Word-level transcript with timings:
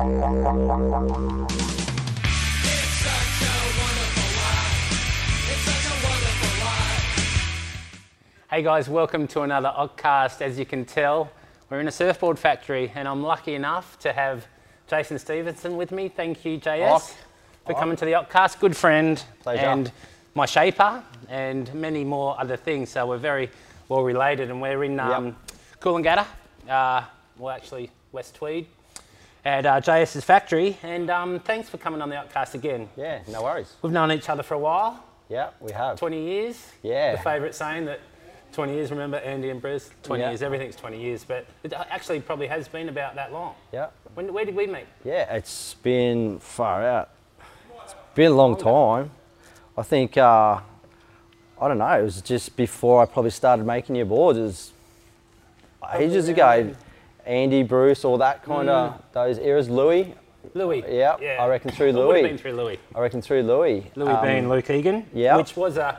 Hey 0.00 0.06
guys, 8.62 8.88
welcome 8.88 9.26
to 9.28 9.42
another 9.42 9.70
Oddcast. 9.76 10.40
As 10.40 10.58
you 10.58 10.64
can 10.64 10.86
tell, 10.86 11.30
we're 11.68 11.80
in 11.80 11.88
a 11.88 11.92
surfboard 11.92 12.38
factory, 12.38 12.90
and 12.94 13.06
I'm 13.06 13.22
lucky 13.22 13.54
enough 13.54 13.98
to 13.98 14.14
have 14.14 14.46
Jason 14.88 15.18
Stevenson 15.18 15.76
with 15.76 15.92
me. 15.92 16.08
Thank 16.08 16.46
you, 16.46 16.58
JS, 16.58 16.90
Ock. 16.90 17.02
for 17.66 17.74
Ock. 17.74 17.78
coming 17.78 17.96
to 17.98 18.06
the 18.06 18.12
Oddcast. 18.12 18.58
Good 18.58 18.74
friend 18.74 19.22
Pleasure. 19.42 19.66
and 19.66 19.92
my 20.34 20.46
shaper, 20.46 21.04
and 21.28 21.74
many 21.74 22.04
more 22.04 22.40
other 22.40 22.56
things. 22.56 22.88
So 22.88 23.06
we're 23.06 23.18
very 23.18 23.50
well 23.90 24.02
related, 24.02 24.48
and 24.48 24.62
we're 24.62 24.82
in 24.82 24.98
um, 24.98 25.36
Coolangatta, 25.78 26.24
uh, 26.70 27.02
well, 27.36 27.54
actually 27.54 27.90
West 28.12 28.34
Tweed, 28.36 28.66
at 29.44 29.64
uh, 29.66 29.80
JS's 29.80 30.24
factory. 30.24 30.76
And 30.82 31.10
um, 31.10 31.40
thanks 31.40 31.68
for 31.68 31.78
coming 31.78 32.02
on 32.02 32.08
the 32.10 32.16
Outcast 32.16 32.54
again. 32.54 32.88
Yeah, 32.96 33.20
no 33.28 33.42
worries. 33.42 33.74
We've 33.82 33.92
known 33.92 34.12
each 34.12 34.28
other 34.28 34.42
for 34.42 34.54
a 34.54 34.58
while, 34.58 35.02
Yeah, 35.28 35.50
we 35.60 35.72
have. 35.72 35.98
20 35.98 36.22
years. 36.22 36.72
Yeah. 36.82 37.12
The 37.12 37.22
favourite 37.22 37.54
saying 37.54 37.86
that 37.86 38.00
20 38.52 38.74
years, 38.74 38.90
remember 38.90 39.18
Andy 39.18 39.50
and 39.50 39.60
Bruce? 39.62 39.90
20 40.02 40.22
Yeah. 40.22 40.30
years, 40.30 40.42
everything's 40.42 40.76
20 40.76 41.00
years, 41.00 41.24
but 41.24 41.46
it 41.62 41.72
actually 41.72 42.20
probably 42.20 42.48
has 42.48 42.68
been 42.68 42.88
about 42.88 43.14
that 43.14 43.32
long. 43.32 43.54
Yeah. 43.72 43.88
When, 44.14 44.32
where 44.32 44.44
did 44.44 44.56
we 44.56 44.66
meet? 44.66 44.86
Yeah, 45.04 45.32
it's 45.34 45.74
been 45.74 46.38
far 46.40 46.84
out. 46.86 47.10
It's 47.84 47.94
been 48.14 48.32
a 48.32 48.34
long 48.34 48.56
time. 48.56 49.10
I 49.78 49.82
think, 49.82 50.16
uh, 50.18 50.60
I 51.60 51.68
don't 51.68 51.78
know, 51.78 51.98
it 51.98 52.02
was 52.02 52.20
just 52.20 52.56
before 52.56 53.00
I 53.02 53.06
probably 53.06 53.30
started 53.30 53.64
making 53.64 53.94
your 53.96 54.06
boards. 54.06 54.38
It 54.38 54.42
was 54.42 54.72
ages 55.94 56.28
ago. 56.28 56.74
Andy, 57.26 57.62
Bruce, 57.62 58.04
all 58.04 58.18
that 58.18 58.42
kind 58.42 58.68
of, 58.68 59.02
those 59.12 59.38
eras. 59.38 59.68
Louis, 59.68 60.14
Louis. 60.54 60.82
Yeah, 60.88 61.16
I 61.38 61.46
reckon 61.46 61.70
through 61.70 61.88
It 61.88 61.94
would 61.94 62.00
have 62.00 62.08
Louis. 62.08 62.22
been 62.22 62.38
through 62.38 62.52
Louis. 62.54 62.78
I 62.94 63.00
reckon 63.00 63.22
through 63.22 63.42
Louis. 63.42 63.90
Louis 63.94 64.10
Um, 64.12 64.24
being 64.24 64.48
Luke 64.48 64.68
Egan, 64.70 65.06
yeah. 65.12 65.36
which 65.36 65.56
was 65.56 65.78
uh, 65.78 65.96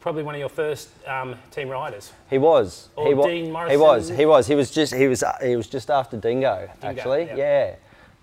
probably 0.00 0.22
one 0.22 0.34
of 0.34 0.38
your 0.38 0.48
first 0.48 0.90
um, 1.06 1.36
team 1.50 1.68
riders. 1.68 2.12
He 2.30 2.38
was. 2.38 2.88
Or 2.96 3.06
he 3.08 3.14
wa- 3.14 3.26
Dean 3.26 3.46
He 3.68 3.76
was. 3.76 4.08
He 4.08 4.26
was. 4.26 4.46
He 4.46 4.54
was 4.54 4.70
just. 4.70 4.94
He 4.94 5.06
was. 5.08 5.22
Uh, 5.22 5.36
he 5.42 5.56
was 5.56 5.66
just 5.68 5.90
after 5.90 6.16
Dingo. 6.16 6.68
actually, 6.82 7.24
yeah. 7.26 7.36
yeah. 7.36 7.74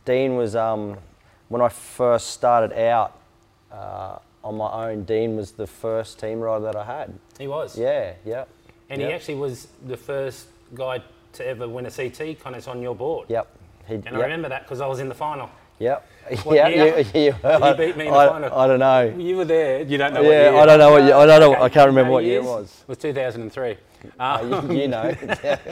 Dean 0.06 0.36
was. 0.36 0.56
Um, 0.56 0.98
when 1.50 1.62
I 1.62 1.68
first 1.68 2.28
started 2.28 2.72
out 2.72 3.18
uh, 3.74 4.20
on 4.42 4.56
my 4.56 4.90
own, 4.90 5.04
Dean 5.04 5.36
was 5.36 5.52
the 5.52 5.68
first 5.68 6.18
team 6.18 6.40
rider 6.40 6.64
that 6.64 6.76
I 6.78 6.86
had. 6.86 7.14
He 7.38 7.48
was. 7.48 7.78
Yeah. 7.78 8.14
Yeah. 8.26 8.46
And 8.90 9.02
he 9.02 9.08
actually 9.12 9.36
was 9.36 9.68
the 9.86 9.98
first 9.98 10.48
guy 10.74 11.02
to 11.34 11.46
ever 11.46 11.68
win 11.68 11.86
a 11.86 11.92
CT 11.92 12.44
of 12.46 12.68
on 12.68 12.82
your 12.82 12.96
board. 12.96 13.30
Yep. 13.30 13.48
He, 13.88 13.96
And 13.96 14.06
yep. 14.06 14.14
I 14.14 14.20
remember 14.22 14.50
that 14.50 14.64
because 14.64 14.82
I 14.82 14.88
was 14.88 15.00
in 15.00 15.10
the 15.10 15.16
final. 15.16 15.50
Yep. 15.80 16.08
What 16.44 16.56
yeah. 16.56 16.68
year? 16.68 17.00
You, 17.14 17.22
you, 17.26 17.76
beat 17.76 17.98
me 17.98 18.06
in 18.08 18.14
the 18.14 18.18
I, 18.18 18.28
final. 18.28 18.54
I 18.58 18.68
don't 18.68 18.80
know. 18.80 19.16
You 19.18 19.38
were 19.38 19.46
there. 19.46 19.82
You 19.82 19.98
don't 19.98 20.14
know 20.14 20.24
what 20.24 20.32
Yeah. 20.32 20.56
I 20.56 20.66
don't 20.66 20.80
know 20.80 20.92
what 20.92 21.04
year. 21.04 21.16
I 21.16 21.26
don't 21.26 21.40
know. 21.40 21.54
Okay. 21.54 21.64
I 21.64 21.70
can't 21.70 21.88
remember 21.88 22.12
what 22.12 22.24
year 22.24 22.40
it 22.40 22.44
was. 22.44 22.82
It 22.84 22.88
was 22.88 22.98
2003. 23.00 23.72
Uh, 23.72 23.76
Uh, 24.20 24.64
you, 24.70 24.82
you 24.82 24.88
know. 24.88 25.16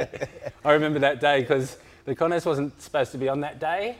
I 0.66 0.72
remember 0.72 1.00
that 1.00 1.20
day 1.20 1.42
because 1.42 1.78
the 2.06 2.16
contest 2.16 2.46
wasn't 2.46 2.82
supposed 2.82 3.12
to 3.12 3.18
be 3.18 3.30
on 3.30 3.42
that 3.42 3.60
day 3.60 3.98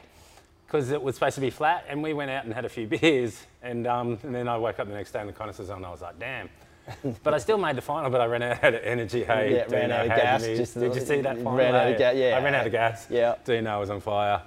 because 0.66 0.92
it 0.92 1.02
was 1.02 1.16
supposed 1.16 1.36
to 1.36 1.42
be 1.42 1.50
flat, 1.50 1.86
and 1.90 2.04
we 2.04 2.14
went 2.14 2.30
out 2.30 2.46
and 2.46 2.54
had 2.54 2.66
a 2.66 2.70
few 2.70 2.86
beers, 3.00 3.46
and, 3.64 3.88
um, 3.88 4.20
and 4.22 4.34
then 4.34 4.48
I 4.48 4.56
woke 4.58 4.80
up 4.80 4.88
the 4.88 4.94
next 4.94 5.12
day 5.12 5.20
and 5.20 5.30
the 5.30 5.34
contest 5.34 5.60
was 5.60 5.70
on. 5.70 5.78
and 5.78 5.86
I 5.86 5.92
was 5.92 6.02
like, 6.02 6.20
damn. 6.20 6.50
but 7.24 7.34
I 7.34 7.38
still 7.38 7.58
made 7.58 7.76
the 7.76 7.82
final, 7.82 8.10
but 8.10 8.22
I 8.22 8.26
ran 8.26 8.44
out 8.44 8.64
of 8.64 8.76
energy. 8.84 9.24
Hey, 9.24 9.56
Yeah, 9.56 9.66
ran 9.76 9.92
out 9.92 10.06
of 10.06 10.12
had 10.12 10.22
gas, 10.22 10.44
me. 10.48 10.58
just 10.58 10.80
Did 10.80 10.96
you 10.96 11.02
see 11.02 11.22
that 11.22 11.36
final? 11.38 11.54
ran 11.56 11.76
out 11.76 11.88
of 11.88 11.94
Hey, 11.94 11.98
ga- 12.14 12.20
yeah. 12.30 12.38
I 12.38 12.44
ran 12.44 12.56
out 12.56 12.66
of 12.66 12.72
gas. 12.72 13.08
Yeah. 13.10 13.36
Dino 13.46 13.80
was 13.80 13.90
on 13.90 14.00
fire. 14.02 14.42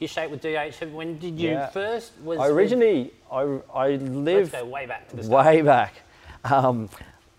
You 0.00 0.08
shaped 0.08 0.30
with 0.32 0.40
DH. 0.42 0.84
When 0.92 1.18
did 1.18 1.38
you 1.38 1.50
Yeah. 1.50 1.66
first? 1.68 2.12
Was 2.24 2.38
I 2.38 2.48
with- 2.48 2.56
originally, 2.56 3.12
I, 3.32 3.58
I 3.74 3.88
let's 3.90 4.02
lived 4.02 4.52
go 4.52 4.64
way 4.64 4.86
back 4.86 5.08
to 5.08 5.16
the 5.16 5.24
start, 5.24 5.46
way 5.46 5.62
back. 5.62 5.94
Um, 6.44 6.88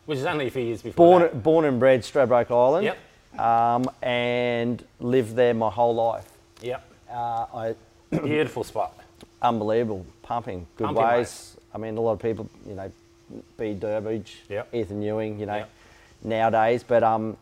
which 0.05 0.17
is 0.19 0.25
only 0.25 0.47
a 0.47 0.51
few 0.51 0.61
years 0.63 0.81
before. 0.81 1.19
born, 1.19 1.21
that. 1.23 1.43
born 1.43 1.65
and 1.65 1.79
bred 1.79 2.01
Stradbroke 2.01 2.51
Island. 2.51 2.85
Yep. 2.85 3.39
Um, 3.39 3.89
and 4.01 4.83
lived 4.99 5.35
there 5.35 5.53
my 5.53 5.69
whole 5.69 5.93
life. 5.95 6.25
Yep. 6.61 6.83
Uh, 7.11 7.45
I 7.53 7.75
Beautiful 8.11 8.63
spot. 8.63 8.97
unbelievable 9.41 10.05
pumping, 10.23 10.65
good 10.77 10.85
Pumping 10.85 11.03
ways. 11.03 11.17
ways. 11.17 11.57
I 11.73 11.77
mean, 11.77 11.97
a 11.97 12.01
lot 12.01 12.13
of 12.13 12.19
people, 12.19 12.49
you 12.67 12.73
know, 12.75 12.91
Bede 13.57 13.79
Durbridge, 13.79 14.35
Yep. 14.49 14.73
Ethan 14.73 15.01
Ewing, 15.01 15.39
you 15.39 15.45
know, 15.45 15.57
Yep. 15.57 15.69
nowadays. 16.23 16.83
But 16.83 17.03
um, 17.03 17.37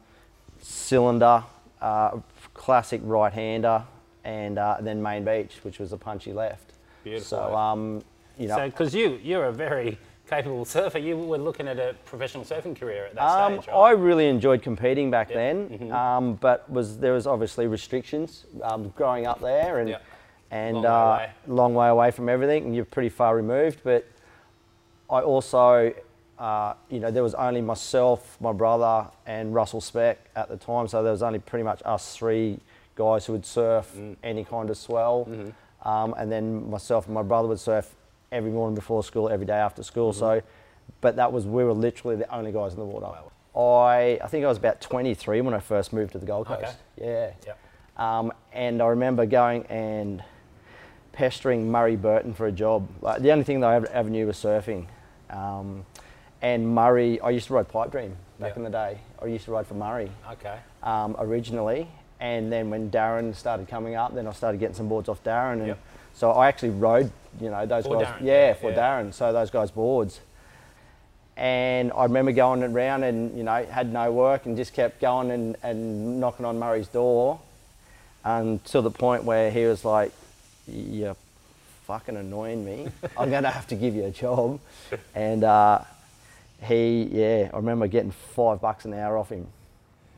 cylinder, 0.61 1.43
uh, 1.81 2.17
classic 2.53 3.01
right 3.03 3.33
hander, 3.33 3.83
and 4.23 4.57
uh, 4.57 4.77
then 4.79 5.01
main 5.01 5.23
beach, 5.25 5.57
which 5.63 5.79
was 5.79 5.91
a 5.91 5.97
punchy 5.97 6.33
left. 6.33 6.71
Beautiful 7.03 7.25
So 7.25 7.55
um, 7.55 8.03
you 8.37 8.47
know, 8.47 8.55
So, 8.55 8.65
because 8.69 8.95
you 8.95 9.19
you're 9.21 9.45
a 9.45 9.51
very 9.51 9.97
capable 10.29 10.63
surfer, 10.65 10.97
you 10.99 11.17
were 11.17 11.37
looking 11.37 11.67
at 11.67 11.77
a 11.77 11.93
professional 12.05 12.45
surfing 12.45 12.79
career 12.79 13.05
at 13.07 13.15
that 13.15 13.21
Um, 13.23 13.61
stage, 13.61 13.73
I 13.73 13.91
really 13.91 14.27
enjoyed 14.27 14.61
competing 14.61 15.11
back 15.11 15.29
Yeah. 15.29 15.35
then, 15.35 15.69
Mhm. 15.69 15.91
um, 15.93 16.33
but 16.35 16.69
was 16.71 16.97
there 16.99 17.13
was 17.13 17.27
obviously 17.27 17.67
restrictions 17.67 18.45
um, 18.63 18.89
growing 18.95 19.27
up 19.27 19.41
there, 19.41 19.79
and 19.79 19.89
Yeah. 19.89 19.97
and 20.49 20.75
Long 20.77 20.83
way 20.83 20.89
uh, 20.89 21.13
away. 21.15 21.29
long 21.47 21.75
way 21.75 21.87
away 21.89 22.11
from 22.11 22.29
everything, 22.29 22.63
and 22.65 22.75
you're 22.75 22.85
pretty 22.85 23.09
far 23.09 23.35
removed. 23.35 23.79
But 23.83 24.05
I 25.13 25.21
also, 25.21 25.93
uh, 26.39 26.73
you 26.89 26.99
know, 26.99 27.11
there 27.11 27.21
was 27.21 27.35
only 27.35 27.61
myself, 27.61 28.35
my 28.41 28.51
brother, 28.51 29.07
and 29.27 29.53
Russell 29.53 29.79
Speck 29.79 30.17
at 30.35 30.49
the 30.49 30.57
time, 30.57 30.87
so 30.87 31.03
there 31.03 31.11
was 31.11 31.21
only 31.21 31.37
pretty 31.37 31.63
much 31.63 31.83
us 31.85 32.15
three 32.17 32.59
guys 32.95 33.25
who 33.27 33.33
would 33.33 33.45
surf 33.45 33.93
Mm. 33.95 34.15
any 34.23 34.43
kind 34.43 34.69
of 34.71 34.77
swell, 34.77 35.25
Mm-hmm. 35.29 35.87
um, 35.87 36.15
and 36.17 36.31
then 36.31 36.67
myself 36.69 37.05
and 37.05 37.13
my 37.13 37.21
brother 37.21 37.47
would 37.47 37.59
surf 37.59 37.93
every 38.31 38.49
morning 38.49 38.73
before 38.73 39.03
school, 39.03 39.29
every 39.29 39.45
day 39.45 39.53
after 39.67 39.83
school. 39.83 40.11
Mm-hmm. 40.11 40.19
So, 40.19 40.41
but 41.01 41.15
that 41.17 41.31
was 41.31 41.45
we 41.45 41.63
were 41.63 41.73
literally 41.73 42.15
the 42.15 42.35
only 42.35 42.51
guys 42.51 42.73
in 42.73 42.79
the 42.79 42.85
water. 42.85 43.05
I 43.55 44.19
I 44.23 44.27
think 44.27 44.43
I 44.45 44.47
was 44.47 44.57
about 44.57 44.81
23 44.81 45.41
when 45.41 45.53
I 45.53 45.59
first 45.59 45.93
moved 45.93 46.13
to 46.13 46.17
the 46.19 46.25
Gold 46.25 46.47
Coast. 46.47 46.63
Okay. 46.63 46.73
Yeah. 46.97 47.31
Yep. 47.45 47.57
Um, 47.97 48.33
and 48.51 48.81
I 48.81 48.87
remember 48.87 49.27
going 49.27 49.67
and 49.67 50.23
pestering 51.11 51.71
Murray 51.71 51.95
Bourton 51.95 52.33
for 52.33 52.47
a 52.47 52.51
job. 52.51 52.87
Like, 53.01 53.21
the 53.21 53.31
only 53.31 53.43
thing 53.43 53.59
that 53.59 53.67
I 53.69 53.75
ever, 53.75 53.87
ever 53.89 54.09
knew 54.09 54.25
was 54.25 54.37
surfing. 54.37 54.87
Um, 55.33 55.85
and 56.41 56.67
Murray, 56.67 57.19
I 57.21 57.29
used 57.31 57.47
to 57.47 57.53
ride 57.53 57.69
Pipe 57.69 57.91
Dream 57.91 58.15
back 58.39 58.51
Yeah. 58.51 58.57
in 58.57 58.63
the 58.63 58.69
day. 58.69 58.97
I 59.21 59.25
used 59.25 59.45
to 59.45 59.51
ride 59.51 59.65
for 59.65 59.73
Murray 59.75 60.11
Okay. 60.33 60.57
um, 60.83 61.15
originally. 61.19 61.87
And 62.19 62.51
then 62.51 62.69
when 62.69 62.89
Darren 62.91 63.33
started 63.35 63.67
coming 63.67 63.95
up, 63.95 64.13
then 64.13 64.27
I 64.27 64.31
started 64.31 64.59
getting 64.59 64.75
some 64.75 64.87
boards 64.89 65.09
off 65.09 65.23
Darren. 65.23 65.53
And 65.53 65.67
Yep. 65.67 65.77
so 66.13 66.31
I 66.31 66.47
actually 66.47 66.69
rode, 66.71 67.11
you 67.39 67.49
know, 67.49 67.65
those 67.65 67.85
For 67.85 67.97
guys. 67.97 68.07
Darren, 68.07 68.21
Yeah, 68.21 68.47
yeah, 68.47 68.53
for 68.53 68.71
yeah. 68.71 68.77
Darren. 68.77 69.13
So 69.13 69.33
those 69.33 69.49
guys' 69.49 69.71
boards. 69.71 70.19
And 71.35 71.91
I 71.93 72.03
remember 72.03 72.31
going 72.31 72.63
around 72.63 73.03
and, 73.03 73.35
you 73.37 73.43
know, 73.43 73.65
had 73.65 73.91
no 73.91 74.11
work 74.11 74.45
and 74.45 74.55
just 74.55 74.73
kept 74.73 75.01
going 75.01 75.31
and, 75.31 75.55
and 75.63 76.19
knocking 76.19 76.45
on 76.45 76.59
Murray's 76.59 76.87
door 76.87 77.39
until 78.23 78.81
the 78.83 78.91
point 78.91 79.23
where 79.23 79.49
he 79.49 79.65
was 79.65 79.83
like, 79.83 80.11
you're 80.67 81.15
fucking 81.85 82.15
annoying 82.17 82.63
me. 82.65 82.87
I'm 83.17 83.29
going 83.29 83.43
to 83.43 83.49
have 83.49 83.67
to 83.67 83.75
give 83.75 83.95
you 83.95 84.05
a 84.05 84.11
job. 84.11 84.59
And 85.15 85.43
uh, 85.43 85.79
he, 86.61 87.03
yeah, 87.11 87.49
I 87.53 87.57
remember 87.57 87.87
getting 87.87 88.11
five 88.11 88.61
bucks 88.61 88.85
an 88.85 88.93
hour 88.93 89.17
off 89.17 89.29
him. 89.29 89.47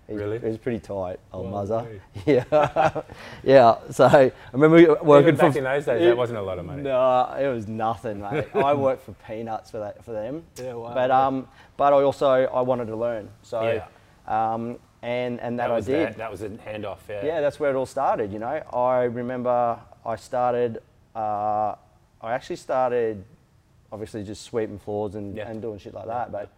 He's, 0.08 0.18
Really? 0.18 0.38
He 0.38 0.46
was 0.46 0.58
pretty 0.60 0.78
tight, 0.80 1.20
old 1.34 1.52
Well, 1.52 1.66
muzzer. 1.66 2.00
hey. 2.14 2.44
Yeah. 2.52 3.02
yeah. 3.44 3.76
So 3.90 4.06
I 4.06 4.32
remember 4.54 4.96
working 5.04 5.30
Even 5.30 5.36
back 5.36 5.54
for. 5.54 5.58
in 5.58 5.64
those 5.64 5.86
days, 5.86 6.02
that 6.02 6.16
wasn't 6.16 6.38
a 6.38 6.44
lot 6.44 6.60
of 6.60 6.66
money. 6.66 6.84
No, 6.84 7.36
it 7.40 7.48
was 7.48 7.68
nothing, 7.68 8.22
mate. 8.22 8.46
I 8.54 8.76
worked 8.76 9.04
for 9.04 9.14
peanuts 9.28 9.72
for 9.72 9.80
that 9.80 10.06
for 10.06 10.12
them. 10.12 10.44
Yeah, 10.62 10.74
wow. 10.74 10.94
But 10.94 11.10
um, 11.10 11.48
but 11.76 11.92
I 11.92 12.04
also 12.04 12.28
I 12.30 12.62
wanted 12.62 12.86
to 12.86 12.96
learn. 12.96 13.30
So 13.42 13.64
Yeah. 13.64 14.54
um, 14.54 14.78
and 15.02 15.40
and 15.40 15.58
that, 15.58 15.70
That 15.70 15.74
was 15.74 15.90
I 15.90 15.92
did. 15.92 16.08
That, 16.10 16.18
that 16.18 16.32
was 16.32 16.42
a 16.44 16.50
handoff. 16.50 16.98
Yeah. 17.10 17.26
Yeah, 17.26 17.42
that's 17.42 17.60
where 17.60 17.72
it 17.72 17.76
all 17.76 17.88
started. 17.88 18.32
You 18.32 18.38
know, 18.38 18.62
I 18.74 19.06
remember 19.06 19.80
I 20.06 20.16
started. 20.18 20.84
Uh, 21.16 21.76
I 22.22 22.34
actually 22.34 22.58
started, 22.58 23.24
obviously, 23.92 24.24
just 24.24 24.44
sweeping 24.44 24.80
floors 24.80 25.16
and, 25.16 25.36
Yeah. 25.36 25.50
and 25.50 25.62
doing 25.62 25.78
shit 25.80 25.94
like 25.94 26.08
that. 26.08 26.32
But 26.32 26.50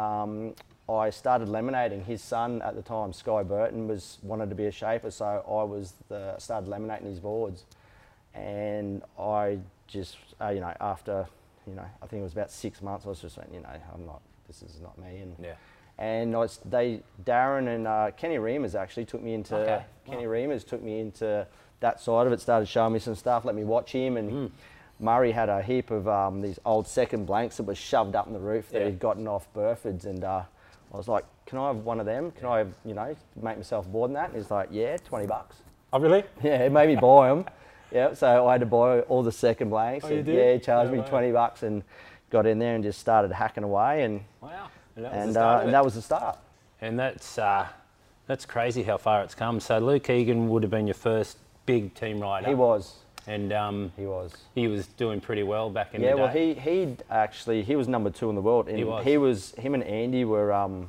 um, 0.00 0.54
I 0.88 1.10
started 1.10 1.48
laminating. 1.48 2.04
His 2.04 2.22
son 2.22 2.62
at 2.62 2.76
the 2.76 2.82
time, 2.82 3.12
Sky 3.12 3.42
Bourton, 3.42 3.88
was 3.88 4.18
wanted 4.22 4.48
to 4.50 4.54
be 4.54 4.66
a 4.66 4.70
shaper, 4.70 5.10
so 5.10 5.24
I 5.26 5.64
was 5.64 5.94
the 6.08 6.38
started 6.38 6.68
laminating 6.70 7.06
his 7.06 7.18
boards, 7.18 7.64
and 8.34 9.02
I 9.18 9.58
just 9.88 10.16
uh, 10.40 10.48
you 10.50 10.60
know 10.60 10.72
after 10.80 11.26
you 11.66 11.74
know 11.74 11.84
I 12.02 12.06
think 12.06 12.20
it 12.20 12.24
was 12.24 12.32
about 12.34 12.50
six 12.52 12.82
months, 12.82 13.06
I 13.06 13.08
was 13.08 13.20
just 13.20 13.36
went 13.36 13.52
you 13.52 13.60
know 13.60 13.68
I'm 13.94 14.06
not 14.06 14.20
this 14.46 14.62
is 14.62 14.80
not 14.80 14.96
me 14.98 15.18
and 15.18 15.34
Yeah. 15.42 15.54
and 15.98 16.36
I 16.36 16.46
they 16.64 17.02
Darren 17.24 17.66
and 17.74 17.86
uh, 17.88 18.10
Kenny 18.16 18.36
Reamers 18.36 18.74
actually 18.74 19.06
took 19.06 19.22
me 19.22 19.34
into 19.34 19.56
Okay. 19.56 19.84
Kenny 20.04 20.24
Reamers 20.24 20.64
took 20.64 20.82
me 20.82 21.00
into 21.00 21.46
that 21.80 22.00
side 22.00 22.26
of 22.26 22.32
it. 22.32 22.40
Started 22.40 22.66
showing 22.66 22.92
me 22.92 22.98
some 22.98 23.14
stuff, 23.14 23.44
let 23.44 23.54
me 23.54 23.64
watch 23.64 23.92
him, 23.92 24.16
and 24.16 24.30
Mm. 24.32 24.50
Murray 24.98 25.32
had 25.32 25.48
a 25.50 25.60
heap 25.62 25.90
of 25.90 26.08
um, 26.08 26.40
these 26.40 26.58
old 26.64 26.86
second 26.86 27.26
blanks 27.26 27.58
that 27.58 27.64
was 27.64 27.76
shoved 27.76 28.16
up 28.16 28.26
in 28.26 28.32
the 28.32 28.38
roof 28.38 28.70
that 28.70 28.80
Yeah. 28.80 28.86
he'd 28.86 28.98
gotten 28.98 29.28
off 29.28 29.46
Burfords, 29.54 30.06
and 30.06 30.24
uh, 30.24 30.42
I 30.92 30.96
was 30.96 31.06
like, 31.08 31.24
"Can 31.44 31.58
I 31.58 31.66
have 31.68 31.84
one 31.84 32.00
of 32.00 32.06
them? 32.06 32.30
Can 32.32 32.46
I, 32.48 32.58
have, 32.58 32.72
you 32.84 32.94
know, 32.94 33.14
make 33.40 33.56
myself 33.58 33.86
board 33.88 34.10
in 34.10 34.14
that?" 34.14 34.28
And 34.30 34.36
he's 34.38 34.50
like, 34.50 34.68
"Yeah, 34.70 34.96
twenty 34.98 35.26
bucks." 35.26 35.56
Oh, 35.92 36.00
really? 36.00 36.24
Yeah, 36.42 36.64
it 36.64 36.72
made 36.72 36.88
me 36.88 36.96
buy 36.96 37.28
them. 37.28 37.44
Yeah, 37.92 38.14
so 38.14 38.46
I 38.48 38.52
had 38.52 38.60
to 38.60 38.66
buy 38.66 39.00
all 39.02 39.22
the 39.22 39.30
second 39.32 39.70
blanks. 39.70 40.04
Oh, 40.04 40.08
you 40.08 40.22
did? 40.22 40.34
Yeah, 40.34 40.52
he 40.54 40.58
charged 40.58 40.90
No 40.90 40.96
me 40.96 41.02
way. 41.02 41.08
20 41.08 41.32
bucks 41.32 41.62
and 41.62 41.82
got 42.30 42.44
in 42.46 42.58
there 42.58 42.74
and 42.74 42.82
just 42.82 42.98
started 42.98 43.30
hacking 43.30 43.62
away 43.62 44.02
and 44.02 44.22
Wow. 44.40 44.66
And 44.96 45.04
that 45.04 45.12
was 45.12 45.14
the 45.18 45.22
and, 45.22 45.32
start 45.32 45.60
uh, 45.60 45.64
and 45.64 45.74
that 45.74 45.84
was 45.84 45.94
the 45.94 46.02
start. 46.02 46.38
And 46.80 46.98
that's 46.98 47.38
uh, 47.38 47.66
that's 48.26 48.44
crazy 48.44 48.82
how 48.82 48.96
far 48.96 49.22
it's 49.22 49.34
come. 49.36 49.60
So 49.60 49.78
Luke 49.78 50.10
Egan 50.10 50.48
would 50.48 50.62
have 50.64 50.70
been 50.70 50.86
your 50.88 50.94
first 50.94 51.38
big 51.66 51.94
team 51.94 52.20
rider. 52.20 52.48
He 52.48 52.54
was. 52.54 52.94
and 53.26 53.52
um, 53.52 53.92
He 53.96 54.06
was. 54.06 54.32
he 54.54 54.68
was 54.68 54.86
doing 54.86 55.20
pretty 55.20 55.42
well 55.42 55.68
back 55.70 55.94
in 55.94 56.00
Yeah, 56.00 56.12
the 56.12 56.16
well, 56.22 56.32
day. 56.32 56.54
he 56.54 56.60
he 56.84 56.96
actually 57.10 57.62
he 57.62 57.76
was 57.76 57.88
number 57.88 58.10
two 58.10 58.28
in 58.30 58.34
the 58.36 58.40
world, 58.42 58.68
and 58.68 58.78
He 58.78 58.84
was. 58.84 59.04
he 59.04 59.18
was 59.18 59.50
him 59.56 59.74
and 59.74 59.82
Andy 59.82 60.24
were 60.24 60.52
um, 60.52 60.88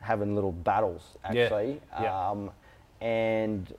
having 0.00 0.34
little 0.34 0.52
battles 0.52 1.16
actually, 1.24 1.80
yeah. 2.00 2.28
Um, 2.30 2.50
and 3.00 3.74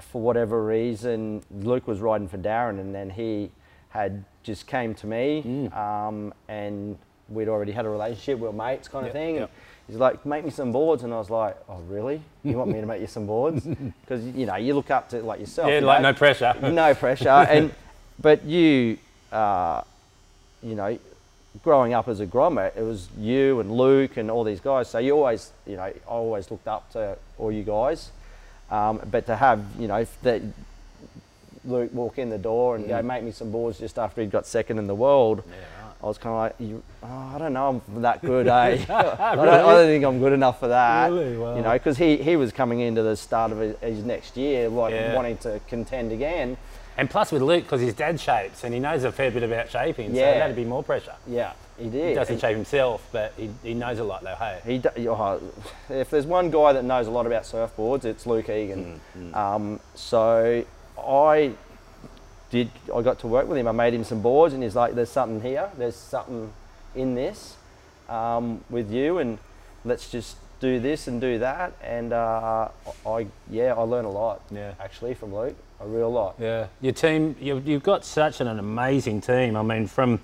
for 0.00 0.20
whatever 0.22 0.64
reason, 0.64 1.42
Luke 1.50 1.86
was 1.86 2.00
riding 2.00 2.26
for 2.28 2.38
Darren, 2.38 2.80
and 2.80 2.94
then 2.94 3.10
he 3.10 3.50
had 3.90 4.24
just 4.42 4.66
came 4.66 4.94
to 4.94 5.06
me, 5.06 5.42
Mm. 5.46 5.76
um, 5.76 6.34
and 6.48 6.98
we'd 7.28 7.48
already 7.48 7.72
had 7.72 7.86
a 7.86 7.88
relationship, 7.88 8.38
we 8.38 8.46
were 8.46 8.52
mates, 8.52 8.88
kind 8.88 9.06
Yep, 9.06 9.14
of 9.14 9.20
thing. 9.20 9.36
And 9.38 9.48
he's 9.86 9.96
like, 9.96 10.24
"Make 10.26 10.44
me 10.44 10.50
some 10.50 10.72
boards," 10.72 11.02
and 11.04 11.12
I 11.12 11.18
was 11.18 11.30
like, 11.30 11.56
"Oh, 11.68 11.78
really? 11.88 12.22
You 12.42 12.56
want 12.58 12.70
me 12.70 12.80
to 12.80 12.86
make 12.86 13.00
you 13.00 13.06
some 13.06 13.26
boards?" 13.26 13.66
Because 14.02 14.24
you 14.26 14.46
know 14.46 14.56
you 14.56 14.74
look 14.74 14.90
up 14.90 15.08
to 15.10 15.22
like 15.22 15.40
yourself. 15.40 15.68
yeah, 15.68 15.80
you 15.80 15.86
like 15.86 16.02
know? 16.02 16.10
no 16.10 16.16
pressure. 16.16 16.54
no 16.62 16.94
pressure. 16.94 17.28
and 17.48 17.74
but 18.20 18.44
you, 18.44 18.98
uh, 19.32 19.82
you 20.62 20.74
know, 20.74 20.98
growing 21.62 21.94
up 21.94 22.08
as 22.08 22.20
a 22.20 22.26
grommet, 22.26 22.76
it 22.76 22.82
was 22.82 23.08
you 23.18 23.60
and 23.60 23.72
Luke 23.72 24.16
and 24.16 24.30
all 24.30 24.44
these 24.44 24.60
guys. 24.60 24.88
So 24.88 24.98
you 24.98 25.12
always, 25.16 25.50
you 25.66 25.76
know, 25.76 25.82
I 25.82 25.94
always 26.06 26.50
looked 26.50 26.68
up 26.68 26.90
to 26.92 27.16
all 27.38 27.50
you 27.50 27.62
guys. 27.64 28.10
Um, 28.70 29.00
but 29.10 29.26
to 29.26 29.36
have, 29.36 29.64
you 29.78 29.88
know, 29.88 30.06
that 30.22 30.42
Luke 31.64 31.92
walk 31.92 32.18
in 32.18 32.30
the 32.30 32.38
door 32.38 32.76
and 32.76 32.86
go 32.88 33.00
make 33.02 33.22
me 33.22 33.30
some 33.30 33.50
boards 33.50 33.78
just 33.78 33.98
after 33.98 34.20
he'd 34.20 34.30
got 34.30 34.46
second 34.46 34.78
in 34.78 34.86
the 34.86 34.94
world. 34.94 35.38
Mm. 35.38 35.50
Yeah. 35.50 35.83
I 36.02 36.06
was 36.06 36.18
kind 36.18 36.32
of 36.34 36.38
like, 36.38 36.54
you, 36.58 36.82
oh, 37.02 37.32
I 37.34 37.38
don't 37.38 37.52
know, 37.54 37.82
I'm 37.96 38.02
that 38.02 38.20
good, 38.22 38.46
eh? 38.46 38.50
I, 38.88 39.34
don't, 39.36 39.48
I 39.48 39.62
don't 39.62 39.86
think 39.86 40.04
I'm 40.04 40.18
good 40.18 40.32
enough 40.34 40.60
for 40.60 40.68
that. 40.68 41.10
Really? 41.10 41.36
Wow. 41.38 41.56
You 41.56 41.62
know, 41.62 41.72
because 41.72 41.96
he, 41.96 42.16
he 42.18 42.36
was 42.36 42.52
coming 42.52 42.80
into 42.80 43.02
the 43.02 43.16
start 43.16 43.52
of 43.52 43.58
his, 43.58 43.76
his 43.80 44.04
next 44.04 44.36
year, 44.36 44.68
like 44.68 44.92
Yeah. 44.92 45.14
wanting 45.14 45.38
to 45.38 45.60
contend 45.68 46.12
again. 46.12 46.56
And 46.96 47.08
plus 47.10 47.32
with 47.32 47.42
Luke, 47.42 47.64
because 47.64 47.80
his 47.80 47.94
dad 47.94 48.20
shapes 48.20 48.62
and 48.64 48.72
he 48.74 48.78
knows 48.80 49.02
a 49.04 49.10
fair 49.10 49.30
bit 49.30 49.42
about 49.42 49.70
shaping, 49.70 50.10
so 50.10 50.20
that'd 50.20 50.54
be 50.54 50.64
more 50.64 50.82
pressure. 50.84 51.14
Yeah, 51.26 51.52
he 51.78 51.88
did. 51.88 52.10
He 52.10 52.14
doesn't 52.14 52.38
shape 52.38 52.54
himself, 52.54 53.04
but 53.10 53.32
he, 53.36 53.50
he 53.64 53.74
knows 53.74 53.98
a 53.98 54.04
lot 54.04 54.22
though, 54.22 54.36
hey? 54.36 54.60
He, 54.64 54.78
do- 54.78 54.90
oh, 55.08 55.40
if 55.88 56.10
there's 56.10 56.26
one 56.26 56.50
guy 56.50 56.72
that 56.74 56.84
knows 56.84 57.06
a 57.08 57.10
lot 57.10 57.26
about 57.26 57.42
surfboards, 57.44 58.04
it's 58.04 58.26
Luke 58.26 58.48
Egan. 58.48 59.00
Mm, 59.18 59.34
Um, 59.34 59.80
so 59.96 60.64
I 61.02 61.52
did. 62.50 62.70
I 62.94 63.02
got 63.02 63.18
to 63.20 63.26
work 63.26 63.48
with 63.48 63.58
him. 63.58 63.68
I 63.68 63.72
made 63.72 63.94
him 63.94 64.04
some 64.04 64.20
boards, 64.22 64.54
and 64.54 64.62
he's 64.62 64.76
like, 64.76 64.94
"There's 64.94 65.10
something 65.10 65.40
here. 65.40 65.70
There's 65.76 65.96
something 65.96 66.52
in 66.94 67.14
this 67.14 67.56
um, 68.08 68.62
with 68.70 68.92
you, 68.92 69.18
and 69.18 69.38
let's 69.84 70.10
just 70.10 70.36
do 70.60 70.78
this 70.80 71.08
and 71.08 71.20
do 71.20 71.38
that." 71.38 71.72
And 71.82 72.12
uh, 72.12 72.68
I, 73.06 73.26
yeah, 73.50 73.74
I 73.74 73.82
learned 73.82 74.06
a 74.06 74.10
lot. 74.10 74.42
Yeah. 74.50 74.74
actually, 74.80 75.14
from 75.14 75.34
Luke, 75.34 75.56
a 75.80 75.86
real 75.86 76.10
lot. 76.10 76.36
Yeah, 76.38 76.66
your 76.80 76.92
team, 76.92 77.36
you've, 77.40 77.66
you've 77.66 77.82
got 77.82 78.04
such 78.04 78.40
an, 78.40 78.48
amazing 78.48 79.20
team. 79.20 79.56
I 79.56 79.62
mean, 79.62 79.86
from 79.86 80.20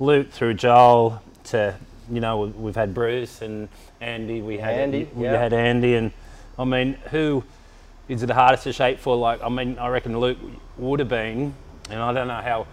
Luke 0.00 0.30
through 0.30 0.54
Joel 0.54 1.22
to, 1.44 1.74
you 2.10 2.20
know, 2.20 2.40
we- 2.40 2.48
we've 2.50 2.76
had 2.76 2.94
Bruce 2.94 3.42
and 3.42 3.68
Andy. 4.00 4.40
We 4.40 4.58
had 4.58 4.74
Andy, 4.74 5.08
we 5.14 5.24
yeah. 5.24 5.38
had 5.38 5.52
Andy, 5.52 5.94
and 5.94 6.12
I 6.58 6.64
mean, 6.64 6.94
who 7.10 7.44
is 8.08 8.22
it 8.22 8.26
the 8.26 8.34
hardest 8.34 8.64
to 8.64 8.72
shape 8.72 8.98
for? 8.98 9.16
Like, 9.16 9.42
I 9.42 9.48
mean, 9.48 9.78
I 9.78 9.88
reckon 9.88 10.18
Luke 10.18 10.38
would 10.76 11.00
have 11.00 11.08
been, 11.08 11.54
and 11.90 12.00
I 12.00 12.12
don't 12.12 12.28
know 12.28 12.34
how 12.40 12.66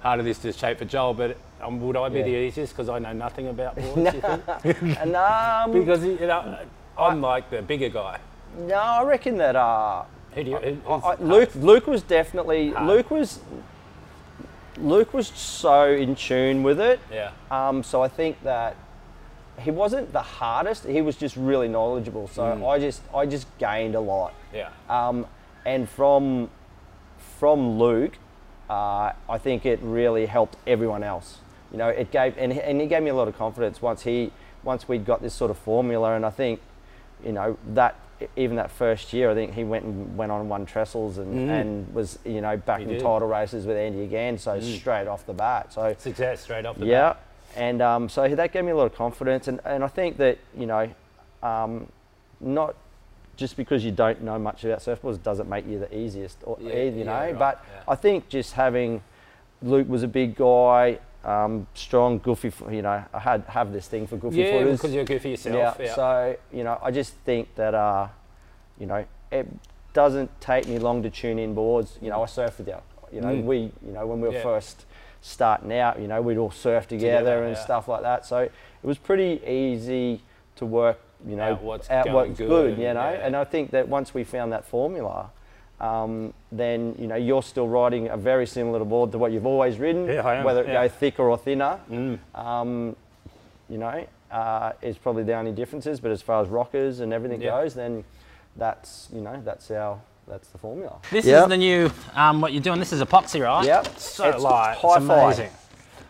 hard 0.00 0.20
it 0.20 0.26
is 0.26 0.38
to 0.40 0.52
shape 0.52 0.78
for 0.78 0.84
Joel, 0.84 1.14
but 1.14 1.36
um, 1.60 1.80
would 1.80 1.96
I 1.96 2.08
be 2.08 2.18
Yeah. 2.18 2.24
the 2.24 2.36
easiest 2.36 2.72
because 2.74 2.88
I 2.88 2.98
know 2.98 3.12
nothing 3.12 3.48
about 3.48 3.74
boards? 3.80 4.14
you 4.14 4.20
think? 4.20 4.82
and 5.00 5.16
um, 5.16 5.72
because 5.72 6.04
you 6.04 6.18
know, 6.20 6.58
I'm 6.98 7.20
like 7.20 7.50
the 7.50 7.62
bigger 7.62 7.88
guy. 7.88 8.18
no, 8.58 8.76
I 8.76 9.02
reckon 9.02 9.36
that. 9.38 9.56
Uh, 9.56 10.04
Who 10.34 10.44
do 10.44 10.50
you? 10.50 10.56
who- 10.58 10.92
I, 10.92 10.96
I. 10.98 11.14
Luke, 11.16 11.50
Luke 11.56 11.86
was 11.86 12.02
definitely 12.02 12.70
Hard. 12.70 12.86
Luke 12.86 13.10
was 13.10 13.40
Luke 14.78 15.14
was 15.14 15.28
so 15.28 15.90
in 15.90 16.14
tune 16.14 16.62
with 16.62 16.78
it. 16.80 17.00
Yeah. 17.10 17.30
Um, 17.50 17.82
so 17.82 18.02
I 18.02 18.08
think 18.08 18.42
that 18.42 18.76
he 19.58 19.70
wasn't 19.70 20.12
the 20.12 20.22
hardest. 20.22 20.84
He 20.86 21.00
was 21.02 21.16
just 21.16 21.36
really 21.36 21.68
knowledgeable. 21.68 22.28
So 22.28 22.42
Mm. 22.42 22.68
I 22.68 22.78
just 22.78 23.00
I 23.14 23.26
just 23.26 23.46
gained 23.58 23.94
a 23.94 24.00
lot. 24.00 24.32
Yeah. 24.52 24.68
Um, 24.88 25.26
and 25.64 25.88
from 25.88 26.50
from 27.38 27.78
Luke, 27.78 28.16
uh, 28.70 29.12
I 29.28 29.38
think 29.38 29.66
it 29.66 29.78
really 29.82 30.26
helped 30.26 30.56
everyone 30.66 31.02
else. 31.02 31.38
You 31.72 31.78
know, 31.78 31.88
it 31.88 32.10
gave 32.10 32.36
and, 32.38 32.52
he- 32.52 32.60
and 32.60 32.80
he 32.80 32.86
gave 32.86 33.02
me 33.02 33.10
a 33.10 33.14
lot 33.14 33.28
of 33.28 33.36
confidence 33.36 33.82
once 33.82 34.02
he 34.02 34.32
once 34.62 34.88
we'd 34.88 35.04
got 35.04 35.22
this 35.22 35.34
sort 35.34 35.50
of 35.50 35.58
formula. 35.58 36.14
And 36.14 36.24
I 36.26 36.30
think, 36.30 36.60
you 37.24 37.32
know, 37.32 37.56
that 37.74 37.94
even 38.34 38.56
that 38.56 38.70
first 38.70 39.12
year, 39.12 39.30
I 39.30 39.34
think 39.34 39.52
he 39.52 39.62
went 39.62 39.84
and 39.84 40.16
went 40.16 40.32
on 40.32 40.40
and 40.40 40.48
won 40.48 40.64
trestles 40.64 41.18
and, 41.18 41.48
Mm. 41.48 41.60
and 41.60 41.94
was 41.94 42.18
you 42.24 42.40
know 42.40 42.56
back 42.56 42.78
He 42.78 42.84
in 42.84 42.88
did. 42.90 43.00
title 43.00 43.28
races 43.28 43.66
with 43.66 43.76
Andy 43.76 44.02
again. 44.04 44.38
So 44.38 44.58
Mm. 44.58 44.78
straight 44.78 45.06
off 45.06 45.26
the 45.26 45.34
bat. 45.34 45.72
So 45.72 45.94
Success 45.98 46.40
straight 46.40 46.64
off 46.64 46.76
the 46.78 46.86
yeah, 46.86 47.08
bat. 47.10 47.20
And 47.56 47.80
um, 47.82 48.08
so 48.08 48.28
that 48.28 48.52
gave 48.52 48.64
me 48.64 48.70
a 48.72 48.76
lot 48.76 48.86
of 48.86 48.94
confidence, 48.94 49.48
and, 49.48 49.60
and 49.64 49.82
I 49.82 49.88
think 49.88 50.16
that 50.18 50.38
you 50.56 50.66
know, 50.66 50.88
um, 51.42 51.86
not 52.40 52.74
just 53.36 53.56
because 53.56 53.84
you 53.84 53.90
don't 53.90 54.22
know 54.22 54.38
much 54.38 54.64
about 54.64 54.78
surfboards 54.80 55.22
doesn't 55.22 55.48
make 55.48 55.66
you 55.66 55.78
the 55.78 55.94
easiest, 55.96 56.38
or, 56.44 56.56
Yeah, 56.60 56.84
you 56.84 57.04
know. 57.04 57.12
yeah, 57.12 57.18
right, 57.26 57.38
but 57.38 57.64
yeah. 57.70 57.82
I 57.86 57.94
think 57.94 58.28
just 58.28 58.54
having 58.54 59.02
Luke 59.62 59.88
was 59.88 60.02
a 60.02 60.08
big 60.08 60.36
guy, 60.36 60.98
um, 61.24 61.66
strong, 61.74 62.18
goofy. 62.18 62.52
You 62.70 62.82
know, 62.82 63.04
I 63.12 63.18
had 63.18 63.42
have 63.48 63.72
this 63.72 63.88
thing 63.88 64.06
for 64.06 64.16
goofy 64.16 64.38
Yeah, 64.38 64.50
footers. 64.50 64.78
because 64.80 64.94
you're 64.94 65.04
goofy 65.04 65.30
yourself. 65.30 65.76
yeah. 65.80 65.94
So 65.94 66.36
you 66.52 66.64
know, 66.64 66.78
I 66.82 66.90
just 66.90 67.14
think 67.24 67.54
that 67.56 67.74
uh, 67.74 68.08
you 68.78 68.86
know, 68.86 69.04
it 69.32 69.46
doesn't 69.92 70.30
take 70.40 70.66
me 70.68 70.78
long 70.78 71.02
to 71.02 71.10
tune 71.10 71.38
in 71.38 71.54
boards. 71.54 71.98
You 72.02 72.10
know, 72.10 72.22
I 72.22 72.26
surf 72.26 72.58
with 72.58 72.68
you. 72.68 72.76
You 73.12 73.20
know, 73.20 73.28
Mm. 73.28 73.44
we 73.44 73.56
you 73.58 73.92
know 73.92 74.06
when 74.06 74.20
we 74.20 74.28
were 74.28 74.40
first 74.40 74.84
starting 75.30 75.72
out, 75.72 75.98
you 76.00 76.06
know, 76.06 76.22
we'd 76.22 76.38
all 76.38 76.50
surf 76.52 76.86
together, 76.86 77.18
Together, 77.18 77.44
and 77.44 77.56
yeah. 77.56 77.62
stuff 77.62 77.88
like 77.88 78.02
that. 78.02 78.24
So 78.24 78.38
it 78.40 78.52
was 78.82 78.96
pretty 78.98 79.40
easy 79.46 80.22
to 80.56 80.64
work. 80.66 80.98
You 81.26 81.34
know, 81.36 81.52
Out 81.52 81.62
what's 81.62 81.90
out 81.90 82.10
what's 82.12 82.36
good 82.38 82.48
good. 82.48 82.70
and- 82.74 82.78
You 82.82 82.94
know, 82.94 83.10
yeah. 83.10 83.26
and 83.26 83.34
I 83.34 83.44
think 83.44 83.70
that 83.72 83.88
once 83.88 84.14
we 84.14 84.22
found 84.24 84.52
that 84.52 84.64
formula. 84.64 85.30
Um, 85.78 86.32
then 86.50 86.94
you 86.98 87.06
know 87.06 87.16
you're 87.16 87.42
still 87.42 87.68
riding 87.68 88.08
a 88.08 88.16
very 88.16 88.46
similar 88.46 88.82
board 88.82 89.12
to 89.12 89.18
what 89.18 89.30
you've 89.30 89.44
always 89.44 89.78
ridden, 89.78 90.06
Yeah, 90.06 90.42
whether 90.42 90.62
it 90.64 90.68
go 90.68 90.88
thicker 90.88 91.28
or 91.28 91.36
thinner 91.36 91.78
Mm. 91.90 92.18
um, 92.34 92.96
you 93.68 93.76
know, 93.76 94.06
uh, 94.30 94.72
is 94.80 94.96
probably 94.96 95.22
the 95.24 95.34
only 95.34 95.52
differences. 95.52 96.00
But 96.00 96.12
as 96.12 96.22
far 96.22 96.40
as 96.40 96.48
rockers 96.48 97.00
and 97.00 97.12
everything 97.12 97.40
goes, 97.40 97.74
then 97.74 98.04
that's 98.56 99.10
you 99.12 99.20
know 99.20 99.38
that's 99.44 99.70
our 99.70 99.98
that's 100.28 100.48
the 100.48 100.58
formula. 100.58 100.96
This 101.10 101.24
Yep. 101.24 101.42
is 101.44 101.48
the 101.48 101.56
new, 101.56 101.90
um, 102.14 102.40
what 102.40 102.52
you're 102.52 102.62
doing. 102.62 102.78
This 102.78 102.92
is 102.92 103.00
epoxy, 103.02 103.42
right? 103.44 103.64
Yep. 103.64 103.86
It's 103.86 104.10
so 104.10 104.28
It's 104.28 104.42
light. 104.42 104.72
It's 104.72 104.82
hi-fi. 104.82 105.22
amazing. 105.24 105.50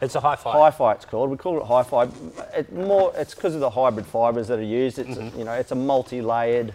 It's 0.00 0.14
a 0.14 0.20
high 0.20 0.36
five. 0.36 0.52
Hi-fi, 0.54 0.92
it's 0.92 1.04
called. 1.06 1.30
We 1.30 1.36
call 1.38 1.58
it 1.58 1.64
hi-fi. 1.64 2.08
It 2.54 2.72
more, 2.72 3.12
it's 3.16 3.34
because 3.34 3.54
of 3.54 3.60
the 3.60 3.70
hybrid 3.70 4.06
fibres 4.06 4.48
that 4.48 4.58
are 4.58 4.62
used. 4.62 4.98
It's 4.98 5.16
Mm-hmm. 5.16 5.38
you 5.38 5.44
know, 5.44 5.52
it's 5.52 5.72
a 5.72 5.74
multi-layered, 5.74 6.74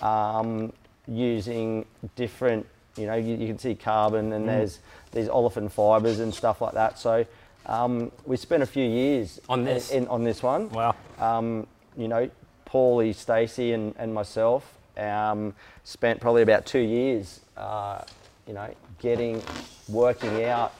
um, 0.00 0.72
using 1.06 1.84
different. 2.16 2.66
You 2.96 3.06
know, 3.06 3.14
you, 3.14 3.36
you 3.36 3.46
can 3.46 3.58
see 3.58 3.74
carbon 3.74 4.30
Mm. 4.30 4.36
and 4.36 4.48
there's 4.48 4.78
these 5.12 5.28
olefin 5.28 5.70
fibres 5.70 6.20
and 6.20 6.32
stuff 6.34 6.60
like 6.60 6.72
that. 6.74 6.98
So 6.98 7.24
um, 7.66 8.10
we 8.26 8.36
spent 8.36 8.62
a 8.62 8.66
few 8.66 8.84
years 8.84 9.40
On 9.48 9.60
in- 9.60 9.64
this? 9.66 9.90
in, 9.90 10.06
on 10.08 10.24
this 10.24 10.42
one. 10.42 10.68
Wow. 10.70 10.94
um, 11.18 11.66
you 11.96 12.08
know, 12.08 12.28
Paulie, 12.66 13.14
Stacey, 13.14 13.72
and, 13.72 13.94
and 13.98 14.12
myself 14.14 14.78
um, 14.96 15.54
spent 15.84 16.20
probably 16.20 16.42
about 16.42 16.66
two 16.66 16.80
years, 16.80 17.40
uh, 17.56 18.02
you 18.46 18.54
know, 18.54 18.68
getting, 19.00 19.42
working 19.88 20.44
out, 20.44 20.72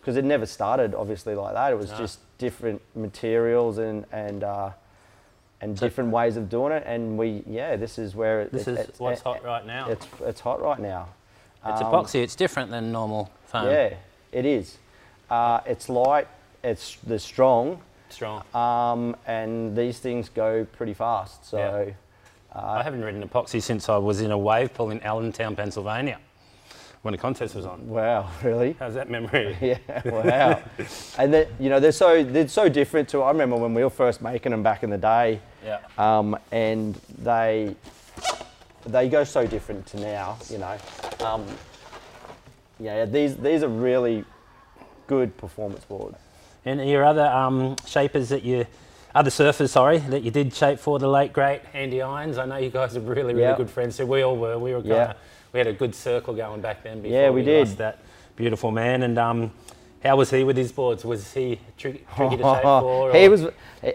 because 0.00 0.16
it 0.16 0.24
never 0.24 0.46
started 0.46 0.94
obviously 0.94 1.34
like 1.34 1.54
that. 1.54 1.72
It 1.72 1.76
was 1.78 1.90
No. 1.90 1.98
just 1.98 2.18
different 2.38 2.80
materials 2.94 3.78
and 3.78 4.04
and 4.12 4.44
uh, 4.44 4.70
and 5.60 5.76
different 5.76 6.10
ways 6.10 6.36
of 6.36 6.48
doing 6.48 6.72
it. 6.72 6.84
And 6.86 7.18
we, 7.18 7.42
yeah, 7.46 7.74
this 7.76 7.98
is 7.98 8.14
where 8.14 8.42
it, 8.42 8.52
This 8.52 8.68
it- 8.68 8.72
is 8.72 8.78
it's- 8.78 9.00
what's 9.00 9.20
it- 9.20 9.24
hot 9.24 9.42
right 9.44 9.66
now. 9.66 9.88
It's 9.88 10.06
it's 10.20 10.40
hot 10.40 10.60
right 10.62 10.78
now. 10.78 11.08
It's 11.66 11.80
Um, 11.82 11.92
epoxy. 11.92 12.22
It's 12.22 12.36
different 12.36 12.70
than 12.70 12.92
normal 12.92 13.30
foam. 13.46 13.66
Yeah, 13.66 13.94
it 14.32 14.46
is. 14.46 14.78
Uh, 15.28 15.60
it's 15.66 15.88
light. 15.88 16.28
It's 16.62 16.96
they're 17.02 17.18
strong. 17.18 17.82
Strong. 18.08 18.42
Um, 18.54 19.16
and 19.26 19.76
these 19.76 19.98
things 19.98 20.28
go 20.30 20.64
pretty 20.64 20.94
fast. 20.94 21.44
So, 21.44 21.92
I 22.54 22.82
haven't 22.82 23.02
ridden 23.04 23.26
epoxy 23.26 23.60
since 23.62 23.88
I 23.88 23.96
was 23.98 24.20
in 24.20 24.30
a 24.30 24.38
wave 24.38 24.72
pool 24.74 24.90
in 24.90 25.00
Allentown, 25.02 25.54
Pennsylvania, 25.54 26.18
when 27.02 27.14
a 27.14 27.18
contest 27.18 27.54
was 27.54 27.66
on. 27.66 27.86
wow, 27.88 28.28
really? 28.42 28.74
How's 28.78 28.94
that 28.94 29.10
memory? 29.10 29.56
Yeah, 29.60 29.78
wow. 30.04 30.60
and 31.18 31.32
that 31.34 31.48
you 31.60 31.68
know 31.68 31.78
they're 31.80 31.92
so 31.92 32.24
they're 32.24 32.48
so 32.48 32.68
different 32.68 33.08
to. 33.10 33.22
I 33.22 33.30
remember 33.30 33.56
when 33.56 33.74
we 33.74 33.84
were 33.84 33.90
first 33.90 34.20
making 34.22 34.50
them 34.52 34.62
back 34.62 34.82
in 34.82 34.90
the 34.90 34.98
day, 34.98 35.40
Yeah. 35.64 35.80
um, 35.98 36.36
and 36.50 36.94
they 37.18 37.74
they 38.86 39.08
go 39.08 39.24
so 39.24 39.46
different 39.46 39.86
to 39.88 40.00
now. 40.00 40.38
You 40.50 40.58
know, 40.58 40.78
um, 41.20 41.44
yeah, 42.80 43.04
these 43.04 43.36
these 43.36 43.62
are 43.62 43.68
really 43.68 44.24
good 45.06 45.36
performance 45.36 45.84
boards. 45.84 46.16
And 46.64 46.86
your 46.88 47.04
other 47.04 47.24
um, 47.26 47.76
shapers 47.86 48.28
that 48.30 48.42
you, 48.42 48.66
other 49.14 49.30
surfers, 49.30 49.70
sorry, 49.70 49.98
that 49.98 50.22
you 50.22 50.30
did 50.30 50.54
shape 50.54 50.78
for 50.78 50.98
the 50.98 51.08
late 51.08 51.32
great 51.32 51.62
Andy 51.72 52.02
Irons. 52.02 52.38
I 52.38 52.46
know 52.46 52.56
you 52.56 52.70
guys 52.70 52.96
are 52.96 53.00
really, 53.00 53.34
really 53.34 53.40
Yep. 53.40 53.56
good 53.56 53.70
friends. 53.70 53.96
So 53.96 54.04
we 54.06 54.22
all 54.22 54.36
were. 54.36 54.58
We 54.58 54.74
were 54.74 54.82
kind 54.82 54.92
of, 55.10 55.16
we 55.52 55.58
had 55.58 55.66
a 55.66 55.72
good 55.72 55.94
circle 55.94 56.34
going 56.34 56.60
back 56.60 56.82
then. 56.82 57.00
Before 57.00 57.16
Yeah, 57.18 57.30
we 57.30 57.42
did. 57.42 57.60
Lost 57.68 57.78
that 57.78 57.98
beautiful 58.36 58.70
man. 58.70 59.02
And 59.02 59.18
um, 59.18 59.50
how 60.04 60.16
was 60.16 60.30
he 60.30 60.44
with 60.44 60.56
his 60.56 60.70
boards? 60.72 61.04
Was 61.04 61.32
he 61.32 61.58
tricky, 61.76 62.04
tricky 62.16 62.36
to 62.36 62.42
shape 62.42 62.62
for? 62.62 63.12
he 63.14 63.28
was 63.28 63.46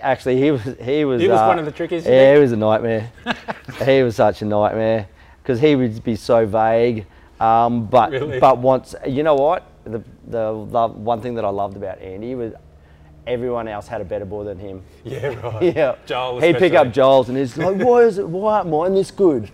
actually 0.02 0.38
he 0.42 0.52
was 0.52 0.62
he 0.82 1.06
was 1.06 1.22
He 1.22 1.28
was 1.28 1.40
uh, 1.40 1.46
one 1.46 1.60
of 1.60 1.66
the 1.66 1.72
trickiest, 1.72 2.08
Yeah, 2.08 2.34
he 2.34 2.40
was 2.40 2.52
a 2.52 2.58
nightmare. 2.58 3.12
he 3.86 4.04
was 4.04 4.16
such 4.16 4.42
a 4.42 4.46
nightmare 4.46 5.08
because 5.42 5.60
he 5.60 5.76
would 5.76 6.04
be 6.04 6.16
so 6.16 6.46
vague. 6.46 7.06
Um, 7.40 7.86
but 7.86 8.12
Really? 8.12 8.40
but 8.40 8.58
once 8.58 8.96
you 9.08 9.22
know 9.24 9.36
what 9.36 9.64
the 9.86 10.02
the 10.28 10.52
love, 10.52 10.96
one 10.96 11.22
thing 11.22 11.36
that 11.36 11.46
I 11.46 11.50
loved 11.50 11.78
about 11.78 12.00
Andy 12.00 12.36
was 12.36 12.54
everyone 13.26 13.68
else 13.68 13.88
had 13.88 14.02
a 14.02 14.06
better 14.06 14.26
ball 14.26 14.44
than 14.44 14.60
him. 14.60 14.82
Yeah, 15.04 15.28
right. 15.28 15.76
Yeah, 15.76 15.96
Joel 16.06 16.40
He'd 16.40 16.58
pick 16.58 16.74
up 16.74 16.88
especially. 16.88 16.92
Joel's 16.92 17.30
and 17.30 17.38
he's 17.38 17.58
like, 17.58 17.76
"Why 17.88 18.04
is 18.04 18.18
it? 18.18 18.28
Why 18.28 18.58
aren't 18.58 18.70
mine 18.70 18.94
this 18.94 19.12
good? 19.12 19.50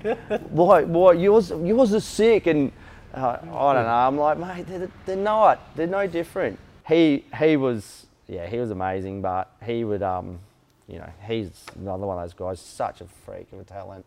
Why? 0.49 0.83
Why 0.83 1.13
yours? 1.13 1.49
Yours 1.49 1.93
is 1.93 2.05
sick." 2.05 2.47
And 2.47 2.71
uh, 3.13 3.37
I 3.41 3.73
don't 3.73 3.83
know. 3.85 3.89
I'm 3.89 4.17
like, 4.17 4.37
mate, 4.37 4.67
they're, 4.67 4.91
they're 5.05 5.15
not. 5.15 5.75
They're 5.75 5.87
no 5.87 6.07
different. 6.07 6.59
He 6.87 7.25
he 7.39 7.57
was 7.57 8.05
yeah, 8.27 8.45
he 8.45 8.57
was 8.57 8.69
amazing, 8.69 9.21
but 9.21 9.51
he 9.65 9.83
would 9.83 10.03
um, 10.03 10.39
you 10.87 10.97
know, 10.97 11.11
he's 11.27 11.65
another 11.79 12.05
one 12.05 12.17
of 12.17 12.23
those 12.23 12.33
guys. 12.33 12.59
Such 12.59 13.01
a 13.01 13.05
freak 13.05 13.51
of 13.53 13.59
a 13.59 13.63
talent, 13.63 14.05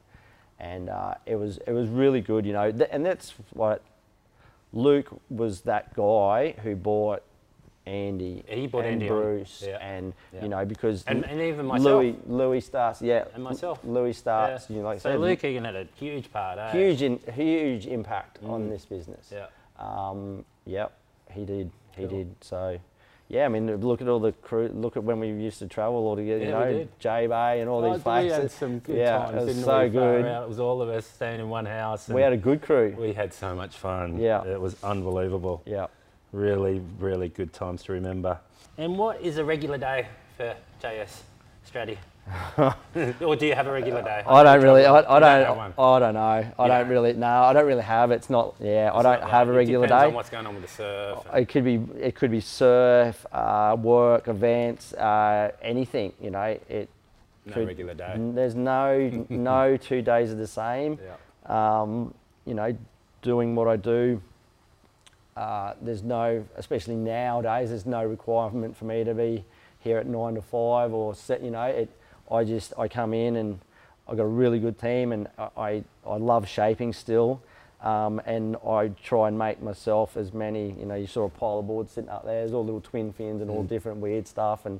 and 0.58 0.88
uh, 0.88 1.14
it 1.26 1.36
was 1.36 1.58
it 1.66 1.72
was 1.72 1.88
really 1.88 2.20
good, 2.20 2.44
you 2.44 2.52
know. 2.52 2.72
And 2.90 3.04
that's 3.04 3.34
what 3.52 3.82
Luke 4.72 5.08
was 5.30 5.62
that 5.62 5.94
guy 5.94 6.54
who 6.62 6.74
bought 6.74 7.22
Andy, 7.86 8.44
He 8.46 8.66
bought 8.68 8.84
and 8.84 8.94
Andy 8.94 9.08
Bruce, 9.08 9.64
yeah. 9.66 9.76
and 9.78 10.12
Yeah. 10.32 10.42
you 10.42 10.48
know 10.48 10.64
because 10.64 11.04
And- 11.06 11.24
and 11.24 11.40
even 11.40 11.66
myself. 11.66 11.84
Louis 11.86 12.16
Louis 12.26 12.60
starts, 12.60 13.02
yeah, 13.02 13.24
And 13.34 13.42
myself. 13.42 13.80
Louis 13.84 14.12
starts, 14.12 14.70
Yeah. 14.70 14.76
you 14.76 14.82
know, 14.82 14.88
like 14.88 15.00
so 15.00 15.10
said, 15.10 15.20
Luke 15.20 15.42
Egan 15.44 15.64
had 15.64 15.74
a 15.76 15.86
huge 15.96 16.32
part. 16.32 16.58
Eh? 16.58 16.70
huge 16.72 17.02
in, 17.02 17.18
huge 17.34 17.86
impact 17.86 18.38
on 18.44 18.68
this 18.70 18.84
business. 18.84 19.32
Yeah. 19.34 19.46
Um, 19.78 20.44
yep, 20.64 20.92
he 21.32 21.44
did. 21.44 21.70
He 21.96 22.06
Cool. 22.06 22.18
did. 22.18 22.34
So, 22.40 22.78
yeah, 23.28 23.46
I 23.46 23.48
mean, 23.48 23.74
look 23.80 24.00
at 24.00 24.06
all 24.08 24.20
the 24.20 24.30
crew. 24.32 24.68
Look 24.68 24.96
at 24.96 25.02
when 25.02 25.18
we 25.18 25.28
used 25.30 25.58
to 25.58 25.66
travel 25.66 26.06
all 26.06 26.14
together. 26.14 26.44
you 26.44 26.50
know. 26.50 26.86
J 27.00 27.26
Bay 27.26 27.60
and 27.60 27.68
all 27.68 27.84
Oh, 27.84 27.94
these 27.94 28.04
we 28.04 28.12
had 28.12 28.28
places. 28.30 28.52
some 28.52 28.78
good 28.78 28.96
yeah, 28.96 29.18
times. 29.26 29.42
it 29.42 29.46
was 29.46 29.64
so 29.64 29.82
we? 29.82 29.88
Good. 29.90 30.24
It 30.24 30.48
was 30.48 30.60
all 30.60 30.80
of 30.82 30.88
us 30.88 31.04
staying 31.06 31.40
in 31.40 31.48
one 31.50 31.66
house. 31.66 32.08
We 32.08 32.22
had 32.22 32.32
a 32.32 32.36
good 32.36 32.62
crew. 32.62 32.94
we 32.96 33.12
had 33.12 33.32
so 33.34 33.56
much 33.56 33.76
fun. 33.76 34.18
Yeah. 34.18 34.44
It 34.44 34.60
was 34.60 34.76
unbelievable. 34.84 35.62
Yeah. 35.66 35.88
Really, 36.32 36.80
really 36.98 37.28
good 37.28 37.52
times 37.52 37.82
to 37.84 37.92
remember. 37.92 38.38
And 38.78 38.96
what 38.96 39.20
is 39.20 39.36
a 39.36 39.44
regular 39.44 39.76
day 39.76 40.06
for 40.36 40.54
JS 40.82 41.20
Stratty? 41.70 41.98
or 43.20 43.36
do 43.36 43.46
you 43.46 43.54
have 43.54 43.66
a 43.66 43.72
regular 43.72 44.00
day? 44.00 44.22
I 44.26 44.42
don't 44.44 44.62
really. 44.62 44.86
I, 44.86 44.98
I 44.98 45.20
don't 45.20 45.44
don't. 45.44 45.78
I 45.78 45.98
don't 45.98 46.14
know. 46.14 46.20
I 46.20 46.40
Yeah. 46.58 46.68
don't 46.78 46.88
really. 46.88 47.12
No, 47.14 47.26
I 47.26 47.52
don't 47.52 47.66
really 47.66 47.82
have. 47.82 48.10
It's 48.12 48.30
not. 48.30 48.54
Yeah, 48.60 48.92
I 48.94 49.02
don't 49.02 49.22
have 49.28 49.48
a 49.48 49.52
regular 49.52 49.86
day. 49.86 50.06
on 50.06 50.14
what's 50.14 50.30
going 50.30 50.46
on 50.46 50.54
with 50.54 50.62
the 50.62 50.68
surf. 50.70 51.18
It 51.34 51.48
could 51.48 51.64
be 51.64 51.82
it 52.00 52.14
could 52.14 52.30
be 52.30 52.40
surf, 52.40 53.26
uh, 53.32 53.76
work, 53.78 54.28
events, 54.28 54.94
uh, 54.94 55.50
anything. 55.60 56.12
You 56.20 56.30
know, 56.30 56.58
it. 56.68 56.88
No 57.44 57.52
could- 57.54 57.66
regular 57.66 57.94
day. 57.94 58.14
There's 58.16 58.54
no 58.54 59.10
no 59.28 59.76
two 59.76 60.00
days 60.00 60.30
are 60.30 60.36
the 60.36 60.46
same. 60.46 60.98
yeah. 61.04 61.80
Um, 61.82 62.14
you 62.46 62.54
know, 62.54 62.74
doing 63.20 63.54
what 63.56 63.66
I 63.68 63.76
do. 63.76 64.22
Uh, 65.36 65.74
there's 65.80 66.02
no, 66.02 66.44
especially 66.56 66.94
nowadays, 66.94 67.70
there's 67.70 67.86
no 67.86 68.04
requirement 68.04 68.76
for 68.76 68.84
me 68.84 69.02
to 69.04 69.14
be 69.14 69.44
here 69.78 69.98
at 69.98 70.06
nine 70.06 70.34
to 70.34 70.42
five 70.42 70.92
or 70.92 71.14
set. 71.14 71.42
You 71.42 71.50
know, 71.50 71.64
it. 71.64 71.88
I 72.30 72.44
just 72.44 72.72
I 72.78 72.88
come 72.88 73.12
in 73.14 73.36
and 73.36 73.58
I've 74.08 74.16
got 74.16 74.24
a 74.24 74.26
really 74.26 74.58
good 74.58 74.78
team 74.78 75.12
and 75.12 75.28
I 75.38 75.48
I, 75.56 75.84
I 76.06 76.16
love 76.16 76.48
shaping 76.48 76.92
still. 76.92 77.42
Um, 77.82 78.20
and 78.26 78.56
I 78.64 78.92
try 79.02 79.26
and 79.26 79.36
make 79.36 79.60
myself 79.60 80.16
as 80.16 80.32
many, 80.32 80.70
you 80.78 80.86
know, 80.86 80.94
you 80.94 81.08
saw 81.08 81.24
a 81.24 81.28
pile 81.28 81.58
of 81.58 81.66
boards 81.66 81.90
sitting 81.90 82.08
up 82.08 82.24
there, 82.24 82.40
there's 82.42 82.52
all 82.52 82.64
little 82.64 82.80
twin 82.80 83.12
fins 83.12 83.42
and 83.42 83.50
all 83.50 83.64
different 83.64 83.98
weird 83.98 84.28
stuff, 84.28 84.66
and 84.66 84.78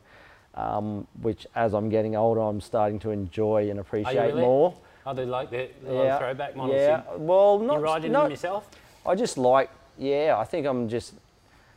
um, 0.55 1.09
which 1.21 1.45
as 1.57 1.75
I'm 1.75 1.89
getting 1.89 2.15
older, 2.15 2.41
I'm 2.41 2.61
starting 2.61 3.01
to 3.01 3.11
enjoy 3.11 3.71
and 3.71 3.81
appreciate 3.81 4.29
really? 4.29 4.43
more. 4.43 4.75
Oh, 5.05 5.15
they 5.15 5.25
like 5.25 5.51
the, 5.51 5.69
the 5.83 5.93
little 5.93 6.19
throwback 6.19 6.55
models. 6.55 6.77
Yeah, 6.77 7.03
You, 7.15 7.19
well, 7.19 7.59
you 7.61 7.67
not, 7.67 7.81
riding 7.81 8.13
not 8.13 8.23
them 8.23 8.31
yourself? 8.31 8.71
I 9.05 9.17
just 9.17 9.37
like, 9.37 9.69
yeah, 9.99 10.37
I 10.39 10.45
think 10.45 10.67
I'm 10.67 10.89
just 10.89 11.15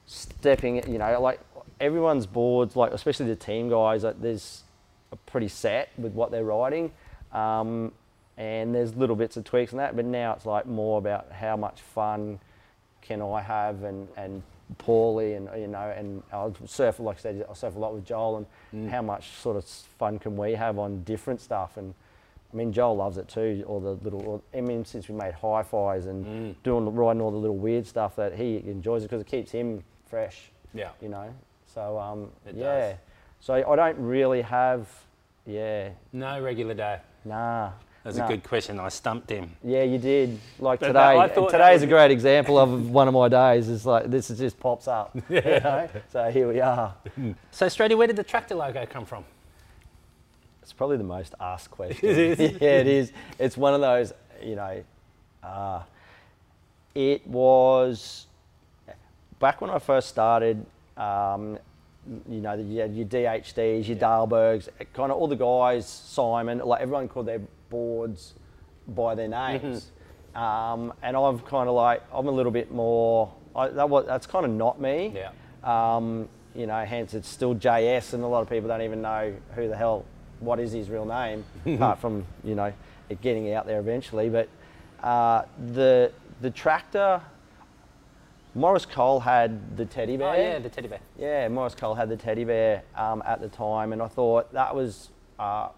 stepping, 0.05 0.91
you 0.91 0.98
know, 0.98 1.19
like 1.22 1.39
everyone's 1.79 2.25
boards, 2.25 2.75
like 2.75 2.91
especially 2.91 3.27
the 3.27 3.36
team 3.36 3.69
guys, 3.69 4.03
like 4.03 4.22
there's 4.22 4.63
a 5.12 5.15
pretty 5.15 5.48
set 5.48 5.89
with 5.98 6.13
what 6.13 6.31
they're 6.31 6.43
riding. 6.45 6.91
Um, 7.31 7.91
and 8.38 8.75
there's 8.75 8.95
little 8.95 9.15
bits 9.15 9.38
of 9.38 9.43
tweaks 9.43 9.72
and 9.72 9.79
that, 9.79 9.95
but 9.95 10.05
now 10.05 10.34
it's 10.34 10.45
like 10.45 10.65
more 10.65 10.98
about 10.98 11.31
how 11.31 11.55
much 11.55 11.81
fun 11.81 12.39
can 13.01 13.22
I 13.22 13.41
have 13.41 13.84
and, 13.84 14.07
and 14.17 14.43
Paulie 14.77 15.38
and, 15.38 15.50
you 15.60 15.67
know, 15.67 15.93
and 15.95 16.24
I'll 16.34 16.55
surf, 16.65 17.00
like 17.00 17.17
I 17.17 17.19
said, 17.19 17.45
I 17.50 17.53
surf 17.53 17.75
a 17.75 17.79
lot 17.79 17.93
with 17.93 18.05
Joel 18.05 18.45
and 18.74 18.89
how 18.89 19.01
much 19.01 19.29
sort 19.41 19.55
of 19.55 19.65
fun 19.65 20.19
can 20.19 20.36
we 20.36 20.53
have 20.53 20.79
on 20.79 21.03
different 21.03 21.39
stuff. 21.39 21.77
And 21.77 21.93
I 22.55 22.57
mean, 22.57 22.71
Joel 22.71 22.95
loves 22.95 23.17
it 23.17 23.27
too. 23.27 23.65
All 23.67 23.81
the 23.81 23.91
little, 24.01 24.41
I 24.55 24.62
mean, 24.62 24.85
since 24.85 25.09
we 25.09 25.15
made 25.15 25.33
hi 25.33 25.62
fis 25.62 26.05
and 26.05 26.55
doing 26.63 26.95
riding 26.95 27.21
all 27.21 27.29
the 27.31 27.38
little 27.38 27.57
weird 27.57 27.85
stuff 27.85 28.15
that 28.15 28.33
he 28.33 28.57
enjoys 28.65 29.03
it 29.03 29.07
because 29.09 29.19
it 29.19 29.27
keeps 29.27 29.51
him 29.51 29.83
fresh. 30.05 30.50
Yeah. 30.74 30.91
You 31.01 31.09
know. 31.09 31.33
So 31.65 32.00
um, 32.00 32.31
It 32.47 32.55
yeah. 32.55 32.63
does. 32.91 32.95
So 33.41 33.55
I 33.55 33.75
don't 33.75 33.97
really 34.00 34.41
have, 34.41 34.88
yeah, 35.45 35.89
No 36.13 36.41
regular 36.41 36.74
day. 36.74 37.00
nah. 37.25 37.71
That's 38.05 38.19
a 38.19 38.27
good 38.27 38.43
question. 38.43 38.79
I 38.79 38.89
stumped 38.89 39.31
him. 39.31 39.51
Yeah, 39.63 39.81
you 39.81 39.97
did. 39.97 40.39
Like 40.59 40.79
But 40.79 40.88
today, 40.89 41.00
that- 41.00 41.17
I 41.17 41.27
thought 41.27 41.51
that 41.51 41.57
today's 41.57 41.81
a 41.81 41.88
great 41.88 42.12
example 42.12 42.57
of 42.59 42.91
one 42.91 43.07
of 43.07 43.15
my 43.15 43.27
days. 43.27 43.67
It's 43.67 43.83
like 43.85 44.12
this 44.12 44.29
is 44.29 44.38
just 44.38 44.59
pops 44.59 44.88
up. 44.88 45.17
You 45.29 45.41
know? 45.41 45.89
So 46.13 46.29
here 46.31 46.47
we 46.47 46.62
are. 46.62 46.93
So, 47.51 47.67
Strady, 47.67 47.95
where 47.95 48.05
did 48.07 48.15
the 48.15 48.24
tractor 48.24 48.53
logo 48.55 48.85
come 48.85 49.05
from? 49.05 49.25
It's 50.65 50.74
probably 50.74 50.98
the 50.98 51.03
most 51.03 51.36
asked 51.39 51.69
question. 51.77 52.10
It 52.10 52.17
is? 52.17 52.39
yeah, 52.62 52.79
it 52.79 52.88
is. 52.88 53.12
It's 53.38 53.55
one 53.55 53.75
of 53.75 53.81
those, 53.81 54.13
you 54.41 54.55
know, 54.55 54.84
uh, 55.43 55.84
it 56.95 57.25
was 57.27 58.25
back 59.38 59.62
when 59.62 59.69
I 59.69 59.77
first 59.77 60.10
started, 60.10 60.65
um, 60.98 61.60
you 62.27 62.41
know, 62.41 62.55
you 62.55 62.79
had 62.79 62.95
your 62.95 63.05
DHDs, 63.05 63.88
your 63.88 63.98
Dahlbergs, 63.98 64.69
kind 64.93 65.12
of 65.12 65.19
all 65.19 65.27
the 65.27 65.36
guys, 65.36 65.88
Simon, 65.88 66.57
like 66.57 66.81
everyone 66.81 67.10
called 67.10 67.27
their 67.27 67.41
boards 67.69 68.34
by 68.88 69.13
their 69.13 69.27
names. 69.27 69.91
Um, 70.34 70.93
and 71.03 71.15
I'm 71.15 71.39
kind 71.41 71.69
of 71.69 71.75
like, 71.75 72.01
I'm 72.12 72.27
a 72.27 72.31
little 72.31 72.51
bit 72.51 72.72
more, 72.72 73.31
I, 73.55 73.67
that 73.67 73.88
was, 73.88 74.07
that's 74.07 74.25
kind 74.25 74.45
of 74.45 74.51
not 74.51 74.81
me. 74.81 75.15
Yeah. 75.15 75.29
Um, 75.63 76.27
you 76.55 76.65
know, 76.65 76.84
hence 76.86 77.13
it's 77.13 77.27
still 77.27 77.53
JS, 77.53 78.13
and 78.13 78.24
a 78.24 78.27
lot 78.27 78.41
of 78.41 78.50
people 78.50 78.67
don't 78.67 78.81
even 78.81 79.03
know 79.03 79.31
who 79.53 79.67
the 79.67 79.75
hell, 79.75 80.05
what 80.39 80.59
is 80.59 80.71
his 80.71 80.89
real 80.89 81.05
name, 81.05 81.43
apart 81.65 81.99
from 81.99 82.25
you 82.43 82.55
know 82.55 82.71
it 83.09 83.21
getting 83.21 83.53
out 83.53 83.65
there 83.65 83.79
eventually. 83.79 84.29
But 84.29 84.49
uh, 85.03 85.43
the 85.73 86.11
the 86.41 86.49
tractor, 86.49 87.21
Maurice 88.53 88.85
Cole 88.85 89.19
had 89.19 89.77
the 89.77 89.85
teddy 89.85 90.17
bear. 90.17 90.29
Oh, 90.29 90.37
yeah, 90.37 90.59
the 90.59 90.69
teddy 90.69 90.87
bear. 90.87 90.99
Yeah, 91.17 91.47
Maurice 91.47 91.75
Cole 91.75 91.95
had 91.95 92.09
the 92.09 92.17
teddy 92.17 92.43
bear 92.43 92.83
um, 92.95 93.21
at 93.25 93.41
the 93.41 93.49
time, 93.49 93.93
and 93.93 94.01
I 94.01 94.07
thought 94.07 94.51
that 94.53 94.75
was, 94.75 95.09
uh, 95.39 95.69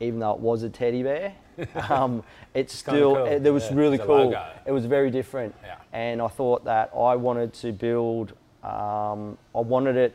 even 0.00 0.20
though 0.20 0.32
it 0.32 0.40
was 0.40 0.62
a 0.62 0.70
teddy 0.70 1.02
bear, 1.02 1.34
um, 1.90 2.22
it's 2.54 2.82
kinda 2.82 2.98
still 3.00 3.16
cool, 3.16 3.26
it, 3.26 3.46
it 3.46 3.50
was 3.50 3.70
yeah, 3.70 3.76
really 3.76 3.98
cool. 3.98 4.26
logo. 4.26 4.44
It 4.66 4.72
was 4.72 4.86
very 4.86 5.10
different, 5.10 5.54
Yeah. 5.62 5.76
and 5.92 6.20
I 6.20 6.28
thought 6.28 6.64
that 6.64 6.90
I 6.94 7.16
wanted 7.16 7.52
to 7.54 7.72
build. 7.72 8.32
Um, 8.62 9.36
I 9.54 9.60
wanted 9.60 9.96
it 9.96 10.14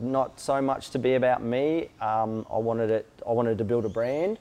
not 0.00 0.38
so 0.40 0.60
much 0.60 0.90
to 0.90 0.98
be 0.98 1.14
about 1.14 1.42
me. 1.42 1.88
Um, 2.00 2.46
I 2.52 2.58
wanted 2.58 2.90
it. 2.90 3.06
I 3.26 3.32
wanted 3.32 3.58
to 3.58 3.64
build 3.64 3.84
a 3.84 3.88
brand, 3.88 4.38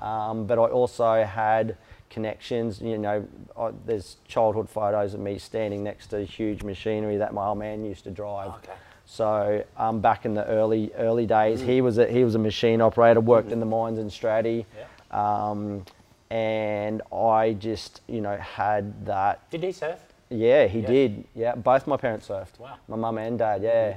um, 0.00 0.46
but 0.46 0.58
I 0.58 0.62
also 0.66 1.24
had 1.24 1.76
connections. 2.10 2.80
You 2.80 2.98
know, 2.98 3.26
I, 3.58 3.70
there's 3.86 4.16
childhood 4.28 4.68
photos 4.68 5.14
of 5.14 5.20
me 5.20 5.38
standing 5.38 5.82
next 5.84 6.08
to 6.08 6.24
huge 6.24 6.62
machinery 6.62 7.16
that 7.18 7.34
my 7.34 7.46
old 7.48 7.58
man 7.58 7.84
used 7.84 8.04
to 8.04 8.10
drive. 8.10 8.48
Okay. 8.56 8.72
So 9.06 9.62
um, 9.76 10.00
back 10.00 10.24
in 10.24 10.32
the 10.34 10.46
early 10.46 10.90
early 10.96 11.26
days, 11.26 11.60
he 11.60 11.80
was 11.82 11.98
a, 11.98 12.06
he 12.06 12.24
was 12.24 12.34
a 12.34 12.38
machine 12.38 12.80
operator, 12.80 13.20
worked 13.20 13.52
in 13.52 13.60
the 13.60 13.66
mines 13.66 13.98
in 13.98 14.08
Stratty, 14.08 14.64
um, 15.10 15.84
and 16.30 17.02
I 17.12 17.52
just 17.52 18.00
you 18.08 18.20
know 18.22 18.36
had 18.38 19.04
that. 19.06 19.48
Did 19.50 19.62
he 19.62 19.72
surf? 19.72 20.00
Yeah, 20.30 20.66
he 20.66 20.80
Yeah. 20.80 20.86
did. 20.86 21.24
Yeah, 21.34 21.54
both 21.54 21.86
my 21.86 21.98
parents 21.98 22.28
surfed. 22.28 22.58
Wow. 22.58 22.76
My 22.88 22.96
mum 22.96 23.18
and 23.18 23.38
dad. 23.38 23.62
Yeah. 23.62 23.96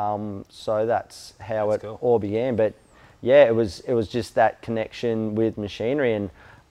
Um, 0.00 0.44
so 0.48 0.86
that's 0.86 1.34
how 1.40 1.70
That's 1.70 1.84
it 1.84 1.86
cool. 1.86 1.98
all 2.00 2.18
began. 2.18 2.56
But 2.56 2.74
yeah, 3.20 3.44
it 3.44 3.54
was 3.54 3.80
it 3.80 3.94
was 3.94 4.08
just 4.08 4.34
that 4.36 4.62
connection 4.62 5.34
with 5.34 5.58
machinery, 5.58 6.14
and 6.14 6.30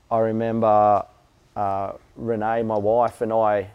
I 0.10 0.20
remember 0.20 1.06
uh, 1.56 1.92
Renee, 2.16 2.64
my 2.64 2.78
wife, 2.78 3.22
and 3.22 3.32
I 3.32 3.70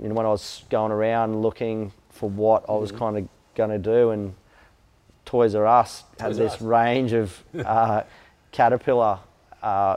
you 0.00 0.08
know, 0.08 0.14
when 0.14 0.26
I 0.26 0.28
was 0.30 0.62
going 0.70 0.92
around 0.92 1.42
looking 1.42 1.92
for 2.10 2.28
what 2.30 2.64
I 2.68 2.72
was 2.74 2.92
kind 2.92 3.16
of 3.18 3.28
going 3.54 3.70
to 3.70 3.78
do, 3.78 4.10
and 4.10 4.34
Toys 5.24 5.54
R 5.54 5.66
Us 5.66 6.04
had 6.20 6.28
Toys 6.28 6.38
this 6.38 6.52
Us. 6.54 6.60
range 6.62 7.12
of 7.12 7.42
uh, 7.64 8.02
Caterpillar 8.52 9.18
uh, 9.62 9.96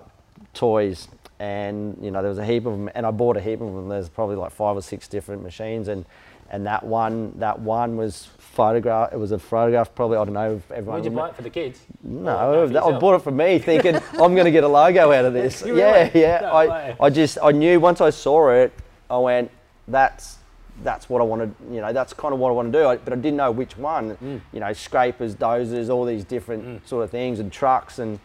toys, 0.53 1.07
and 1.39 1.97
you 2.01 2.09
know 2.09 2.21
there 2.21 2.29
was 2.29 2.39
a 2.39 2.45
heap 2.45 2.65
of 2.65 2.71
them, 2.73 2.89
and 2.95 3.05
I 3.05 3.11
bought 3.11 3.37
a 3.37 3.41
heap 3.41 3.61
of 3.61 3.73
them. 3.73 3.89
There's 3.89 4.09
probably 4.09 4.37
like 4.37 4.51
five 4.51 4.75
or 4.75 4.81
six 4.81 5.07
different 5.07 5.43
machines, 5.43 5.87
and 5.87 6.05
and 6.51 6.65
that 6.67 6.83
one 6.83 7.33
that 7.39 7.59
one 7.59 7.95
was 7.97 8.27
photograph. 8.37 9.13
It 9.13 9.17
was 9.17 9.31
a 9.31 9.39
photograph. 9.39 9.95
Probably 9.95 10.17
I 10.17 10.25
don't 10.25 10.33
know 10.33 10.55
if 10.55 10.69
everyone. 10.71 11.01
Would 11.01 11.11
you 11.11 11.17
buy 11.17 11.29
it 11.29 11.35
for 11.35 11.41
the 11.41 11.49
kids? 11.49 11.79
no, 12.03 12.67
that- 12.67 12.83
I 12.83 12.99
bought 12.99 13.15
it 13.15 13.23
for 13.23 13.31
me, 13.31 13.57
thinking 13.69 13.95
I'm 13.95 14.35
going 14.35 14.45
to 14.45 14.51
get 14.51 14.63
a 14.63 14.67
logo 14.67 15.11
out 15.11 15.25
of 15.25 15.33
this. 15.33 15.63
Yeah, 15.71 16.11
yeah. 16.13 16.39
No 16.41 16.47
I, 16.47 16.67
way. 16.67 16.95
I 16.99 17.09
just, 17.09 17.37
I 17.41 17.51
knew 17.51 17.79
once 17.79 18.01
I 18.01 18.09
saw 18.09 18.49
it, 18.49 18.73
I 19.09 19.17
went, 19.17 19.49
that's, 19.87 20.37
that's 20.83 21.09
what 21.09 21.21
I 21.21 21.23
wanted. 21.23 21.55
You 21.71 21.79
know, 21.79 21.93
that's 21.93 22.11
kind 22.11 22.33
of 22.33 22.39
what 22.39 22.49
I 22.49 22.51
want 22.51 22.73
to 22.73 22.79
do. 22.79 22.85
I, 22.85 22.97
but 22.97 23.13
I 23.13 23.15
didn't 23.15 23.37
know 23.37 23.51
which 23.51 23.77
one. 23.77 24.17
Mm. 24.17 24.41
You 24.51 24.59
know, 24.59 24.73
scrapers, 24.73 25.33
dozers, 25.33 25.89
all 25.89 26.03
these 26.03 26.25
different 26.25 26.87
sort 26.87 27.05
of 27.05 27.09
things, 27.09 27.39
and 27.39 27.51
trucks, 27.51 27.99
and. 27.99 28.19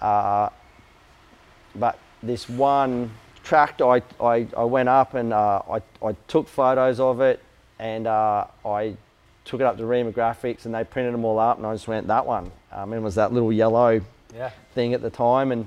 Uh, 0.00 0.50
but 1.76 1.98
this 2.22 2.48
one 2.48 3.10
tractor, 3.42 3.86
I, 3.86 4.02
I, 4.20 4.46
I 4.56 4.64
went 4.64 4.88
up 4.88 5.14
and 5.14 5.32
uh, 5.32 5.62
I, 5.68 5.80
I 6.04 6.12
took 6.28 6.46
photos 6.48 7.00
of 7.00 7.20
it 7.20 7.40
and 7.78 8.06
uh, 8.06 8.46
I 8.64 8.96
took 9.44 9.60
it 9.60 9.64
up 9.66 9.76
to 9.78 9.86
Rema 9.86 10.12
Graphics 10.12 10.64
and 10.64 10.74
they 10.74 10.84
printed 10.84 11.12
them 11.12 11.24
all 11.24 11.38
up 11.38 11.58
and 11.58 11.66
I 11.66 11.74
just 11.74 11.86
went, 11.88 12.06
that 12.06 12.24
one. 12.26 12.50
Um, 12.72 12.92
and 12.92 13.02
it 13.02 13.04
was 13.04 13.16
that 13.16 13.32
little 13.32 13.52
yellow 13.52 14.00
Yeah. 14.34 14.50
thing 14.74 14.94
at 14.94 15.02
the 15.02 15.10
time 15.10 15.52
and 15.52 15.66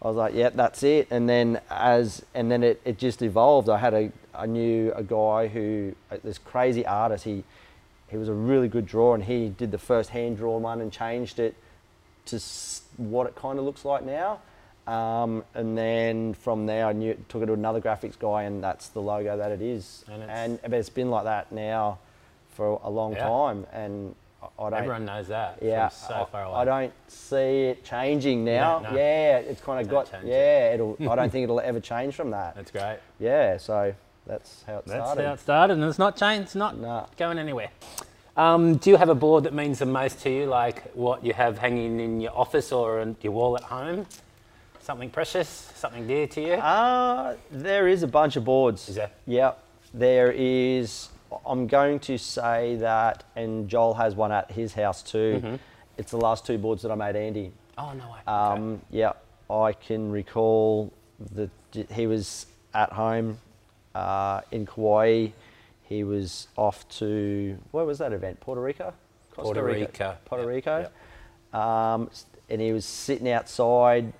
I 0.00 0.06
was 0.08 0.16
like, 0.16 0.34
yeah, 0.34 0.50
that's 0.50 0.82
it. 0.84 1.08
And 1.10 1.28
then 1.28 1.60
as, 1.70 2.24
and 2.34 2.50
then 2.50 2.62
it, 2.62 2.80
it 2.84 2.98
just 2.98 3.20
evolved. 3.22 3.68
I 3.68 3.78
had 3.78 3.94
a, 3.94 4.12
I 4.34 4.46
knew 4.46 4.92
a 4.94 5.02
guy 5.02 5.48
who, 5.48 5.94
uh, 6.12 6.18
this 6.22 6.38
crazy 6.38 6.86
artist, 6.86 7.24
he, 7.24 7.42
he 8.08 8.16
was 8.16 8.28
a 8.28 8.32
really 8.34 8.68
good 8.68 8.86
drawer 8.86 9.14
and 9.16 9.24
he 9.24 9.48
did 9.48 9.72
the 9.72 9.78
first 9.78 10.10
hand 10.10 10.36
drawn 10.36 10.62
one 10.62 10.80
and 10.80 10.92
changed 10.92 11.40
it 11.40 11.56
to 12.26 12.40
what 12.98 13.26
it 13.26 13.34
kind 13.34 13.58
of 13.58 13.64
looks 13.64 13.84
like 13.84 14.04
now. 14.04 14.40
Um, 14.88 15.44
and 15.54 15.76
then 15.76 16.32
from 16.34 16.64
there, 16.66 16.86
I 16.86 16.92
knew 16.94 17.14
took 17.28 17.42
it 17.42 17.46
to 17.46 17.52
another 17.52 17.80
graphics 17.80 18.18
guy, 18.18 18.44
and 18.44 18.64
that's 18.64 18.88
the 18.88 19.02
logo 19.02 19.36
that 19.36 19.52
it 19.52 19.60
is. 19.60 20.04
And 20.10 20.22
And, 20.30 20.62
but 20.62 20.72
it's 20.72 20.88
been 20.88 21.10
like 21.10 21.24
that 21.24 21.52
now 21.52 21.98
for 22.54 22.80
a 22.82 22.88
long 22.90 23.12
Yeah. 23.12 23.24
time, 23.28 23.66
and 23.72 24.14
I. 24.58 24.68
Everyone 24.78 25.04
knows 25.04 25.28
that. 25.28 25.58
yeah, 25.60 25.88
so 25.88 26.14
I, 26.14 26.24
far 26.24 26.44
away. 26.44 26.54
I 26.54 26.64
don't 26.64 26.92
see 27.08 27.64
it 27.66 27.84
changing 27.84 28.44
now. 28.44 28.78
No, 28.78 28.90
no. 28.90 28.96
Yeah, 28.96 29.38
it's 29.38 29.60
kind 29.60 29.80
of 29.84 29.90
got. 29.90 30.10
Yeah, 30.24 30.72
it'll. 30.74 30.96
I 31.08 31.14
don't 31.16 31.28
think 31.32 31.44
it'll 31.44 31.60
ever 31.60 31.80
change 31.80 32.14
from 32.14 32.30
that. 32.30 32.54
That's 32.54 32.70
great. 32.70 32.98
Yeah, 33.18 33.58
so 33.58 33.92
that's 34.26 34.62
how 34.66 34.78
it 34.78 34.86
That's 34.86 35.04
started. 35.04 35.26
how 35.26 35.32
it 35.34 35.40
started, 35.40 35.72
and 35.74 35.84
it's 35.84 35.98
not 35.98 36.16
changed. 36.16 36.44
It's 36.46 36.54
not 36.54 36.78
No. 36.78 37.06
going 37.18 37.38
anywhere. 37.38 37.70
Um, 38.38 38.76
do 38.76 38.88
you 38.90 38.96
have 38.96 39.08
a 39.08 39.14
board 39.16 39.44
that 39.44 39.52
means 39.52 39.80
the 39.80 39.86
most 39.86 40.20
to 40.22 40.30
you, 40.30 40.46
like 40.46 40.92
what 40.94 41.24
you 41.24 41.32
have 41.34 41.58
hanging 41.58 41.98
in 42.00 42.20
your 42.20 42.34
office 42.38 42.70
or 42.72 43.00
in 43.00 43.16
your 43.20 43.32
wall 43.32 43.56
at 43.56 43.64
home? 43.64 44.06
Something 44.88 45.10
precious, 45.10 45.70
something 45.74 46.06
dear 46.06 46.26
to 46.28 46.40
you? 46.40 46.54
Uh, 46.54 47.36
there 47.50 47.88
is 47.88 48.02
a 48.02 48.06
bunch 48.06 48.36
of 48.36 48.46
boards. 48.46 48.88
Is 48.88 48.94
there? 48.94 49.10
Yep. 49.26 49.62
There 49.92 50.32
is. 50.34 51.10
I'm 51.44 51.66
going 51.66 51.98
to 51.98 52.16
say 52.16 52.76
that, 52.76 53.22
and 53.36 53.68
Joel 53.68 53.92
has 53.92 54.14
one 54.14 54.32
at 54.32 54.50
his 54.50 54.72
house 54.72 55.02
too. 55.02 55.42
Mm-hmm. 55.44 55.56
It's 55.98 56.10
the 56.10 56.16
last 56.16 56.46
two 56.46 56.56
boards 56.56 56.80
that 56.80 56.90
I 56.90 56.94
made 56.94 57.16
Andy. 57.16 57.52
oh 57.76 57.92
no 57.92 58.12
way. 58.12 58.18
Um, 58.26 58.80
Yeah, 58.88 59.12
I 59.50 59.74
can 59.74 60.10
recall 60.10 60.90
that 61.32 61.50
he 61.92 62.06
was 62.06 62.46
at 62.72 62.90
home 62.90 63.40
uh, 63.94 64.40
in 64.52 64.64
Kauai. 64.64 65.32
He 65.82 66.02
was 66.02 66.48
off 66.56 66.88
to 66.96 67.58
where 67.72 67.84
was 67.84 67.98
that 67.98 68.14
event? 68.14 68.40
Puerto 68.40 68.62
Rico. 68.62 68.94
Costa 69.32 69.52
Puerto 69.52 69.62
Rico, 69.64 70.16
Puerto 70.24 70.44
yep, 70.44 70.48
Rico. 70.48 70.78
yep. 71.52 71.60
Um, 71.60 72.10
and 72.48 72.62
he 72.62 72.72
was 72.72 72.86
sitting 72.86 73.28
outside. 73.30 74.14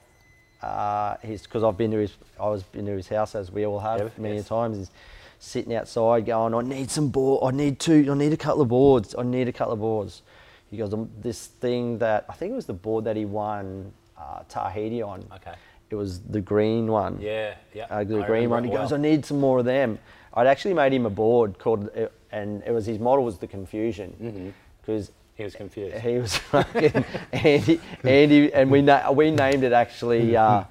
Uh, 0.62 1.16
he's 1.22 1.42
because 1.42 1.62
I've 1.62 1.76
been 1.76 1.90
to 1.92 1.98
his, 1.98 2.16
I 2.40 2.48
was 2.48 2.62
been 2.62 2.86
to 2.86 2.92
his 2.96 3.08
house 3.08 3.34
as 3.34 3.50
we 3.50 3.64
all 3.66 3.78
have 3.78 4.00
Yep, 4.00 4.18
many 4.18 4.36
yes. 4.36 4.48
times. 4.48 4.76
He's 4.78 4.90
sitting 5.38 5.74
outside 5.74 6.26
going, 6.26 6.54
I 6.54 6.62
need 6.62 6.90
some 6.90 7.08
board. 7.10 7.52
I 7.52 7.56
need 7.56 7.78
two. 7.78 8.06
I 8.10 8.14
need 8.14 8.32
a 8.32 8.36
couple 8.36 8.62
of 8.62 8.68
boards. 8.68 9.14
I 9.16 9.22
need 9.22 9.48
a 9.48 9.52
couple 9.52 9.74
of 9.74 9.80
boards. 9.80 10.22
He 10.70 10.76
goes, 10.76 10.92
um, 10.92 11.08
this 11.20 11.46
thing 11.46 11.98
that 11.98 12.26
I 12.28 12.32
think 12.34 12.52
it 12.52 12.56
was 12.56 12.66
the 12.66 12.72
board 12.74 13.04
that 13.04 13.16
he 13.16 13.24
won 13.24 13.92
uh, 14.18 14.42
Tahiti 14.48 15.00
on. 15.00 15.24
Okay. 15.36 15.54
It 15.90 15.94
was 15.94 16.20
the 16.20 16.40
green 16.40 16.88
one. 16.88 17.18
Yeah, 17.20 17.54
yeah. 17.72 17.86
Uh, 17.88 18.04
the 18.04 18.22
I 18.22 18.26
green 18.26 18.50
one. 18.50 18.64
He 18.64 18.70
goes. 18.70 18.92
I 18.92 18.98
need 18.98 19.24
some 19.24 19.40
more 19.40 19.60
of 19.60 19.64
them. 19.64 19.98
I'd 20.34 20.46
actually 20.46 20.74
made 20.74 20.92
him 20.92 21.06
a 21.06 21.10
board 21.10 21.58
called, 21.58 21.88
uh, 21.96 22.08
and 22.30 22.62
it 22.66 22.72
was 22.72 22.84
his 22.84 22.98
model 22.98 23.24
was 23.24 23.38
the 23.38 23.46
confusion, 23.46 24.52
because 24.82 25.10
He 25.38 25.44
was 25.44 25.54
confused. 25.54 25.96
he 25.98 26.18
was 26.18 26.36
fucking 26.36 27.04
Andy, 27.32 27.80
Andy, 28.02 28.52
and 28.52 28.72
we 28.72 28.82
na- 28.82 29.12
we 29.12 29.30
named 29.30 29.62
it 29.62 29.72
actually. 29.72 30.36
Uh, 30.36 30.64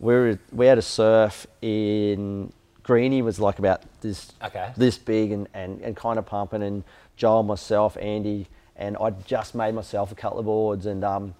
we 0.00 0.12
were, 0.12 0.38
we 0.52 0.66
had 0.66 0.76
a 0.76 0.82
surf 0.82 1.46
in 1.62 2.52
Greenie 2.82 3.22
was 3.22 3.38
like 3.38 3.60
about 3.60 3.82
this 4.00 4.32
Okay. 4.42 4.72
this 4.76 4.98
big 4.98 5.30
and, 5.30 5.46
and, 5.54 5.80
and 5.82 5.96
kind 5.96 6.18
of 6.18 6.26
pumping, 6.26 6.64
and 6.64 6.82
Joel, 7.16 7.44
myself, 7.44 7.96
Andy, 8.00 8.48
and 8.74 8.96
I 9.00 9.10
just 9.10 9.54
made 9.54 9.72
myself 9.76 10.10
a 10.10 10.16
couple 10.16 10.40
of 10.40 10.46
boards, 10.46 10.86
and 10.86 11.04
um, 11.04 11.34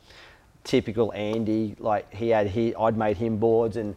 typical 0.62 1.12
Andy, 1.14 1.74
like 1.80 2.14
he 2.14 2.28
had 2.28 2.46
he 2.46 2.76
I'd 2.76 2.96
made 2.96 3.16
him 3.18 3.38
boards 3.38 3.76
and. 3.76 3.96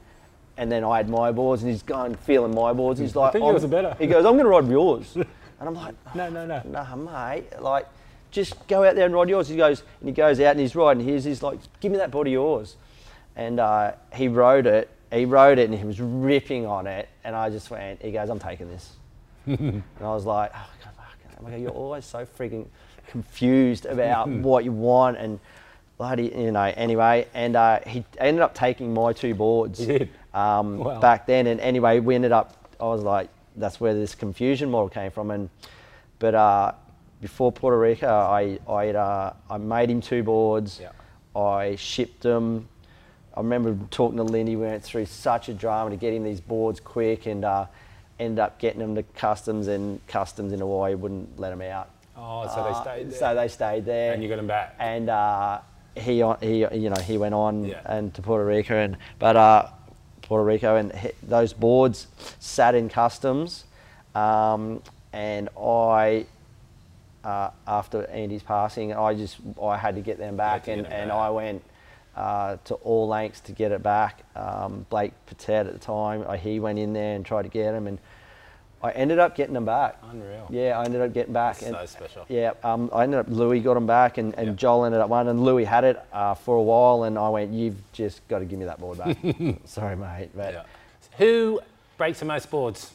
And 0.57 0.71
then 0.71 0.83
I 0.83 0.97
had 0.97 1.09
my 1.09 1.31
boards, 1.31 1.63
and 1.63 1.71
he's 1.71 1.81
going 1.81 2.13
feeling 2.13 2.53
my 2.53 2.71
boards. 2.73 2.99
He's 2.99 3.15
like, 3.15 3.33
"I'm-" 3.35 3.43
yours 3.43 3.63
are 3.63 3.67
better. 3.69 3.95
He 3.97 4.05
goes, 4.05 4.25
"I'm 4.25 4.33
going 4.33 4.43
to 4.43 4.49
ride 4.49 4.67
yours," 4.67 5.15
and 5.15 5.25
I'm 5.61 5.73
like, 5.73 5.95
No, 6.13 6.29
no, 6.29 6.45
no. 6.45 6.61
nah, 6.65 6.95
mate, 6.95 7.45
like, 7.59 7.87
just 8.31 8.67
go 8.67 8.83
out 8.83 8.95
there 8.95 9.05
and 9.05 9.13
ride 9.13 9.29
yours. 9.29 9.47
He 9.49 9.57
goes, 9.57 9.83
and 9.99 10.09
he 10.09 10.13
goes 10.13 10.39
out 10.39 10.51
and 10.51 10.59
he's 10.59 10.75
riding 10.75 11.03
his. 11.05 11.23
He's 11.25 11.43
like, 11.43 11.59
give 11.79 11.91
me 11.91 11.97
that 11.97 12.11
board 12.11 12.27
of 12.27 12.33
yours. 12.33 12.77
And 13.35 13.59
uh, 13.59 13.93
he 14.13 14.27
rode 14.27 14.65
it. 14.65 14.89
He 15.11 15.25
rode 15.25 15.59
it 15.59 15.69
and 15.69 15.77
he 15.77 15.85
was 15.85 15.99
ripping 15.99 16.65
on 16.65 16.87
it. 16.87 17.09
And 17.23 17.35
I 17.35 17.49
just 17.49 17.69
went, 17.69 18.01
he 18.01 18.11
goes, 18.11 18.29
I'm 18.29 18.39
taking 18.39 18.69
this. 18.69 18.93
and 19.45 19.83
I 19.99 20.13
was 20.13 20.25
like, 20.25 20.51
oh, 20.55 20.69
God, 20.83 20.93
fuck. 20.95 21.43
Like, 21.43 21.59
you're 21.61 21.71
always 21.71 22.05
so 22.05 22.25
freaking 22.25 22.65
confused 23.07 23.85
about 23.85 24.29
what 24.47 24.63
you 24.63 24.71
want. 24.71 25.17
And 25.17 25.39
bloody, 25.97 26.31
you 26.35 26.51
know, 26.51 26.73
anyway. 26.75 27.27
And 27.33 27.55
uh, 27.55 27.79
he 27.85 28.05
ended 28.17 28.41
up 28.41 28.55
taking 28.55 28.93
my 28.93 29.13
two 29.13 29.35
boards 29.35 29.81
um, 30.33 30.77
Wow. 30.77 30.99
back 30.99 31.27
then. 31.27 31.47
And 31.47 31.59
anyway, 31.59 31.99
we 31.99 32.15
ended 32.15 32.31
up, 32.31 32.55
I 32.79 32.85
was 32.85 33.03
like, 33.03 33.29
that's 33.57 33.79
where 33.81 33.93
this 33.93 34.15
confusion 34.15 34.71
model 34.71 34.89
came 34.89 35.11
from. 35.11 35.29
And 35.29 35.49
but 36.19 36.35
uh, 36.35 36.71
before 37.21 37.51
Puerto 37.51 37.77
Rico, 37.77 38.07
I 38.07 38.59
I, 38.67 38.89
uh, 38.89 39.33
I 39.49 39.57
made 39.57 39.89
him 39.89 40.01
two 40.01 40.23
boards. 40.23 40.79
Yeah. 40.81 40.91
I 41.39 41.75
shipped 41.75 42.21
them. 42.21 42.67
I 43.35 43.39
remember 43.39 43.77
talking 43.91 44.17
to 44.17 44.23
Lyndie. 44.23 44.57
We 44.57 44.65
went 44.65 44.83
through 44.83 45.05
such 45.05 45.47
a 45.47 45.53
drama 45.53 45.91
to 45.91 45.95
get 45.95 46.13
him 46.13 46.23
these 46.23 46.41
boards 46.41 46.79
quick, 46.81 47.25
and 47.27 47.45
uh, 47.45 47.67
ended 48.19 48.39
up 48.39 48.59
getting 48.59 48.79
them 48.79 48.95
to 48.95 49.03
customs, 49.03 49.67
and 49.67 50.05
customs 50.07 50.51
in 50.51 50.59
Hawaii 50.59 50.95
wouldn't 50.95 51.39
let 51.39 51.51
them 51.51 51.61
out. 51.61 51.89
Oh, 52.17 52.45
so 52.47 52.63
they 52.63 52.69
Uh, 52.71 52.81
stayed 52.81 53.09
there. 53.11 53.19
So 53.19 53.35
they 53.35 53.47
stayed 53.47 53.85
there. 53.85 54.13
and 54.13 54.21
you 54.21 54.27
got 54.27 54.35
them 54.35 54.47
back. 54.47 54.75
And 54.79 55.09
uh, 55.09 55.59
he 55.95 56.21
on 56.21 56.37
he 56.41 56.59
you 56.75 56.89
know 56.89 57.01
he 57.01 57.17
went 57.17 57.33
on 57.33 57.65
Yeah. 57.65 57.81
and 57.85 58.13
to 58.15 58.21
Puerto 58.21 58.45
Rico 58.45 58.75
and 58.75 58.97
but 59.19 59.35
uh, 59.37 59.67
Puerto 60.23 60.43
Rico 60.43 60.75
and 60.75 60.91
he, 60.93 61.11
those 61.23 61.53
boards 61.53 62.07
sat 62.39 62.75
in 62.75 62.89
customs, 62.89 63.63
um, 64.15 64.81
and 65.13 65.47
I. 65.57 66.25
Uh, 67.23 67.51
after 67.67 68.05
Andy's 68.07 68.43
passing, 68.43 68.93
I 68.93 69.13
just 69.13 69.37
I 69.61 69.77
had 69.77 69.95
to 69.95 70.01
get 70.01 70.17
them 70.17 70.37
back, 70.37 70.67
and, 70.67 70.87
and 70.87 71.09
back. 71.09 71.17
I 71.17 71.29
went 71.29 71.63
uh, 72.15 72.57
to 72.65 72.73
all 72.75 73.07
lengths 73.07 73.41
to 73.41 73.51
get 73.51 73.71
it 73.71 73.83
back. 73.83 74.23
Um, 74.35 74.85
Blake 74.89 75.13
Patet 75.27 75.67
at 75.67 75.73
the 75.73 75.79
time, 75.79 76.25
uh, 76.27 76.35
he 76.35 76.59
went 76.59 76.79
in 76.79 76.93
there 76.93 77.15
and 77.15 77.25
tried 77.25 77.43
to 77.43 77.49
get 77.49 77.71
them, 77.73 77.87
and 77.87 77.99
I 78.83 78.91
ended 78.91 79.19
up 79.19 79.35
getting 79.35 79.53
them 79.53 79.65
back. 79.65 79.97
Unreal. 80.09 80.47
Yeah, 80.49 80.79
I 80.79 80.85
ended 80.85 81.01
up 81.01 81.13
getting 81.13 81.33
back. 81.33 81.59
That's 81.59 81.67
and, 81.67 81.75
so 81.75 81.85
special. 81.85 82.25
Yeah, 82.27 82.53
um, 82.63 82.89
I 82.91 83.03
ended 83.03 83.19
up 83.19 83.27
Louis 83.29 83.59
got 83.59 83.77
him 83.77 83.85
back, 83.85 84.17
and, 84.17 84.33
and 84.35 84.47
Yeah. 84.47 84.53
Joel 84.55 84.85
ended 84.85 85.01
up 85.01 85.09
one, 85.09 85.27
and 85.27 85.43
Louis 85.43 85.65
had 85.65 85.83
it 85.83 86.03
uh, 86.11 86.33
for 86.33 86.55
a 86.55 86.61
while, 86.63 87.03
and 87.03 87.19
I 87.19 87.29
went, 87.29 87.53
"You've 87.53 87.77
just 87.93 88.27
got 88.27 88.39
to 88.39 88.45
give 88.45 88.57
me 88.57 88.65
that 88.65 88.79
board 88.79 88.97
back." 88.97 89.17
Sorry, 89.65 89.95
mate, 89.95 90.31
but 90.35 90.53
Yeah. 90.53 90.63
Who 91.17 91.59
breaks 91.97 92.19
the 92.19 92.25
most 92.25 92.49
boards? 92.49 92.91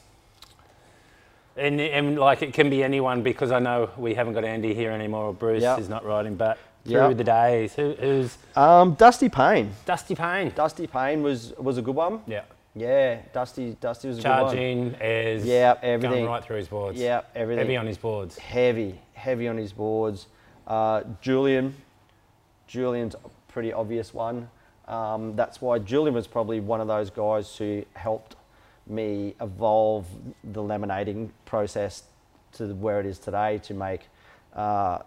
And, 1.57 1.81
and 1.81 2.19
like 2.19 2.43
it 2.43 2.53
can 2.53 2.69
be 2.69 2.85
anyone 2.85 3.23
because 3.23 3.51
I 3.51 3.59
know 3.59 3.91
we 3.97 4.15
haven't 4.15 4.35
got 4.35 4.45
Andy 4.45 4.75
here 4.75 4.91
anymore 4.91 5.27
or 5.27 5.33
Bruce 5.33 5.63
Yeah. 5.63 5.79
is 5.79 5.89
not 5.89 6.05
riding, 6.05 6.35
but 6.37 6.59
through 6.85 6.95
Yeah. 6.95 7.13
the 7.15 7.25
days, 7.25 7.75
who, 7.75 7.93
who's 7.95 8.37
um, 8.55 8.95
Dusty 8.95 9.29
Payne. 9.29 9.73
Dusty 9.87 10.15
Payne? 10.15 10.53
Dusty 10.55 10.87
Payne 10.87 11.23
was 11.23 11.55
was 11.59 11.79
a 11.79 11.83
good 11.83 11.95
one. 11.97 12.21
Yeah. 12.27 12.43
Yeah, 12.79 13.21
Dusty 13.33 13.75
Dusty 13.81 14.09
was 14.09 14.19
a 14.19 14.23
good 14.23 14.29
one. 14.29 14.39
Charging 14.41 14.95
is 15.01 15.47
Yeah, 15.47 15.75
going 15.81 15.95
everything. 15.95 16.27
right 16.27 16.45
through 16.45 16.57
his 16.59 16.69
boards. 16.69 16.99
Yeah, 17.01 17.23
everything. 17.35 17.65
Heavy 17.65 17.77
on 17.79 17.87
his 17.87 17.97
boards. 17.97 18.37
heavy, 18.37 19.01
heavy 19.15 19.49
on 19.49 19.57
his 19.57 19.73
boards. 19.73 20.27
Uh, 20.67 21.05
Julian, 21.23 21.75
Julian's 22.67 23.15
a 23.15 23.29
pretty 23.51 23.73
obvious 23.73 24.13
one. 24.13 24.51
Um, 24.89 25.35
that's 25.37 25.61
why 25.63 25.79
Julian 25.79 26.15
was 26.15 26.27
probably 26.27 26.61
one 26.61 26.81
of 26.83 26.87
those 26.87 27.09
guys 27.11 27.57
who 27.57 27.85
helped 27.95 28.37
me 28.87 29.35
evolve 29.41 30.07
the 30.45 30.63
laminating 30.63 31.31
process 31.45 32.05
to 32.53 32.75
where 32.75 33.01
it 33.01 33.07
is 33.07 33.19
today 33.19 33.59
to 33.59 33.75
make, 33.75 34.03
uh, 34.55 34.99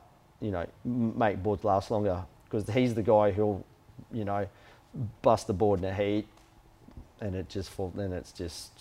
you 0.42 0.52
know, 0.52 0.66
make 0.84 1.42
boards 1.42 1.64
last 1.64 1.92
longer. 1.92 2.24
Because 2.46 2.68
he's 2.74 2.94
the 2.94 3.04
guy 3.04 3.32
who'll, 3.32 3.64
you 4.12 4.26
know, 4.26 4.48
bust 5.22 5.48
the 5.48 5.54
board 5.54 5.80
in 5.80 5.86
the 5.86 5.94
heat, 5.94 6.28
and 7.22 7.36
it 7.36 7.48
just 7.50 7.70
fall, 7.70 7.92
then 7.96 8.12
it's 8.14 8.32
just, 8.32 8.72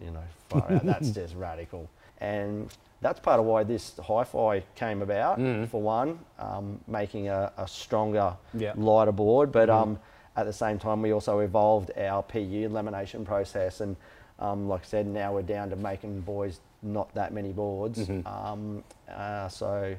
you 0.00 0.10
know, 0.10 0.22
far 0.48 0.70
out. 0.72 0.84
That's 0.84 1.10
just 1.10 1.34
radical. 1.34 1.88
And 2.20 2.72
that's 3.00 3.20
part 3.20 3.38
of 3.38 3.46
why 3.46 3.62
this 3.62 3.94
hi-fi 4.02 4.64
came 4.74 5.02
about. 5.02 5.36
For 5.70 5.80
one, 5.80 6.18
um, 6.40 6.80
making 6.88 7.28
a, 7.28 7.52
a 7.56 7.68
stronger, 7.68 8.34
Yeah. 8.54 8.72
lighter 8.76 9.12
board, 9.12 9.52
but 9.52 9.70
um, 9.70 10.00
at 10.36 10.46
the 10.46 10.52
same 10.52 10.80
time, 10.80 11.00
we 11.02 11.12
also 11.12 11.38
evolved 11.38 11.92
our 11.96 12.24
PU 12.24 12.68
lamination 12.70 13.24
process, 13.24 13.80
and 13.80 13.94
um, 14.38 14.68
like 14.68 14.82
I 14.82 14.84
said, 14.84 15.06
now 15.06 15.32
we're 15.34 15.42
down 15.42 15.70
to 15.70 15.76
making 15.76 16.20
boys 16.22 16.60
not 16.82 17.12
that 17.14 17.32
many 17.32 17.52
boards. 17.52 18.08
Um, 18.26 18.84
uh, 19.12 19.48
so, 19.48 19.94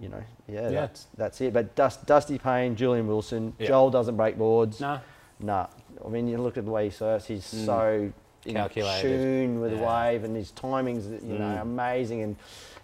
you 0.00 0.08
know, 0.08 0.22
yeah, 0.48 0.62
Yeah. 0.62 0.68
that's 0.70 1.06
that's 1.16 1.40
it. 1.40 1.52
But 1.52 1.74
Dust, 1.74 2.06
Dusty 2.06 2.38
Payne, 2.38 2.76
Julian 2.76 3.06
Wilson, 3.06 3.52
Yeah. 3.58 3.68
Joel 3.68 3.90
doesn't 3.90 4.16
break 4.16 4.38
boards. 4.38 4.80
No. 4.80 5.00
Nah. 5.40 5.66
I 6.04 6.08
mean, 6.08 6.28
you 6.28 6.38
look 6.38 6.56
at 6.56 6.64
the 6.64 6.70
way 6.70 6.84
he 6.84 6.90
surfs, 6.90 7.26
he's 7.26 7.44
so 7.44 8.12
in 8.44 8.54
Calculated. 8.54 9.02
tune 9.02 9.60
with 9.60 9.70
the 9.72 9.78
wave 9.84 10.22
and 10.24 10.36
his 10.36 10.50
timing's, 10.52 11.06
you 11.24 11.38
know, 11.38 11.56
Mm. 11.56 11.62
amazing. 11.62 12.22
And 12.22 12.36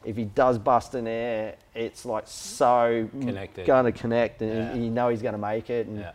if 0.04 0.16
he 0.16 0.24
does 0.24 0.58
bust 0.58 0.94
an 0.94 1.06
air, 1.06 1.56
it's 1.74 2.04
like 2.06 2.24
so 2.26 3.08
Connected. 3.20 3.66
going 3.66 3.84
to 3.84 3.92
connect 3.92 4.40
and 4.42 4.52
Yeah. 4.52 4.74
you 4.74 4.90
know 4.90 5.08
he's 5.10 5.20
going 5.22 5.34
to 5.34 5.38
make 5.38 5.68
it. 5.70 5.86
And, 5.86 5.98
Yeah. 6.00 6.12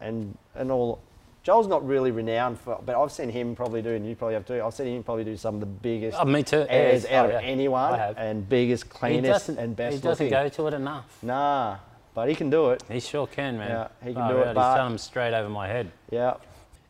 and, 0.00 0.36
and 0.54 0.70
all. 0.72 0.98
Joel's 1.42 1.66
not 1.66 1.86
really 1.86 2.10
renowned 2.10 2.58
for, 2.60 2.78
but 2.84 2.94
I've 3.00 3.10
seen 3.12 3.30
him 3.30 3.54
probably 3.56 3.80
do, 3.80 3.90
and 3.90 4.06
you 4.06 4.14
probably 4.14 4.34
have 4.34 4.46
too. 4.46 4.62
I've 4.62 4.74
seen 4.74 4.88
him 4.96 5.02
probably 5.02 5.24
do 5.24 5.36
some 5.36 5.54
of 5.54 5.60
the 5.60 5.66
biggest 5.66 6.18
Oh, 6.20 6.24
me 6.26 6.42
too. 6.42 6.66
airs 6.68 7.06
out 7.06 7.30
Oh, 7.30 7.36
of 7.36 7.42
anyone 7.42 7.94
I 7.94 7.96
have. 7.96 8.18
and 8.18 8.46
biggest, 8.46 8.90
cleanest, 8.90 9.48
and 9.48 9.74
best 9.74 9.94
he 9.96 10.00
doesn't 10.02 10.26
looking. 10.26 10.30
go 10.38 10.48
to 10.50 10.66
it 10.68 10.74
enough. 10.74 11.18
Nah, 11.22 11.78
but 12.14 12.28
he 12.28 12.34
can 12.34 12.50
do 12.50 12.70
it. 12.70 12.82
He 12.90 13.00
sure 13.00 13.26
can, 13.26 13.56
man. 13.56 13.70
Yeah, 13.70 13.88
he 14.06 14.12
can 14.12 14.22
Far 14.22 14.32
do 14.32 14.38
it, 14.40 14.54
but- 14.54 14.70
He's 14.70 14.76
done 14.76 14.90
them 14.90 14.98
straight 14.98 15.32
over 15.32 15.48
my 15.48 15.66
head. 15.66 15.90
Yeah. 16.10 16.34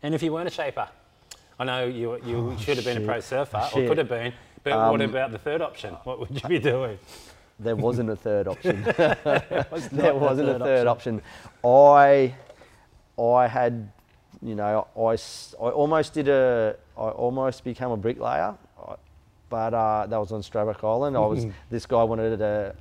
And 0.02 0.14
if 0.16 0.22
you 0.22 0.32
weren't 0.32 0.48
a 0.48 0.50
shaper, 0.50 0.88
I 1.58 1.64
know 1.64 1.84
you, 1.84 2.18
you 2.24 2.56
should 2.58 2.76
have 2.76 2.84
been 2.86 3.02
a 3.02 3.06
pro 3.06 3.16
shit. 3.16 3.24
surfer, 3.24 3.68
or 3.74 3.86
could 3.86 3.98
have 3.98 4.08
been, 4.08 4.32
but 4.64 4.72
what 4.90 5.00
Um, 5.00 5.10
about 5.10 5.30
the 5.30 5.38
third 5.38 5.60
option? 5.62 5.94
What 6.04 6.18
would 6.18 6.42
you 6.42 6.48
be 6.48 6.58
doing? 6.58 6.98
There 7.60 7.76
wasn't 7.76 8.08
a 8.10 8.16
third 8.16 8.48
option. 8.48 8.82
Was 9.70 9.88
there 9.90 10.14
wasn't 10.14 10.48
a 10.48 10.58
third 10.58 10.86
option. 10.86 11.20
I, 11.62 12.34
I 13.22 13.46
had, 13.46 13.92
you 14.42 14.54
know, 14.54 14.86
I, 14.96 15.12
I 15.62 15.70
almost 15.70 16.14
did 16.14 16.28
a, 16.28 16.76
I 16.96 17.08
almost 17.08 17.62
became 17.64 17.90
a 17.90 17.96
bricklayer, 17.96 18.56
but 19.50 19.74
uh, 19.74 20.06
that 20.06 20.16
was 20.16 20.32
on 20.32 20.40
Stradbroke 20.40 20.84
Island. 20.84 21.16
I 21.16 21.20
was 21.20 21.46
this 21.70 21.84
guy 21.84 22.02
wanted 22.02 22.40
a, 22.40 22.74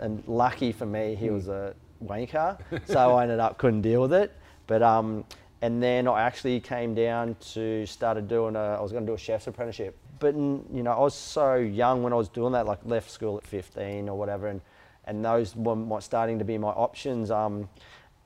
and 0.00 0.22
lucky 0.26 0.72
for 0.72 0.86
me, 0.86 1.14
he 1.14 1.30
was 1.30 1.48
a 1.48 1.74
wanker, 2.02 2.58
so 2.86 3.16
I 3.16 3.24
ended 3.24 3.40
up 3.40 3.58
couldn't 3.58 3.82
deal 3.82 4.00
with 4.00 4.14
it. 4.14 4.32
But 4.66 4.82
um, 4.82 5.24
and 5.60 5.82
then 5.82 6.08
I 6.08 6.22
actually 6.22 6.60
came 6.60 6.94
down 6.94 7.36
to 7.52 7.84
started 7.86 8.28
doing 8.28 8.56
a, 8.56 8.76
I 8.78 8.80
was 8.80 8.92
going 8.92 9.04
to 9.04 9.10
do 9.10 9.14
a 9.14 9.18
chef's 9.18 9.46
apprenticeship. 9.46 9.96
But 10.18 10.34
you 10.34 10.82
know, 10.82 10.92
I 10.92 11.00
was 11.00 11.14
so 11.14 11.56
young 11.56 12.02
when 12.02 12.12
I 12.12 12.16
was 12.16 12.28
doing 12.28 12.52
that, 12.52 12.66
like 12.66 12.78
left 12.84 13.10
school 13.10 13.36
at 13.36 13.46
15 13.46 14.08
or 14.08 14.16
whatever, 14.16 14.48
and 14.48 14.60
and 15.04 15.24
those 15.24 15.56
were 15.56 15.76
my, 15.76 15.98
starting 15.98 16.38
to 16.38 16.44
be 16.44 16.56
my 16.58 16.68
options. 16.70 17.30
Um, 17.30 17.68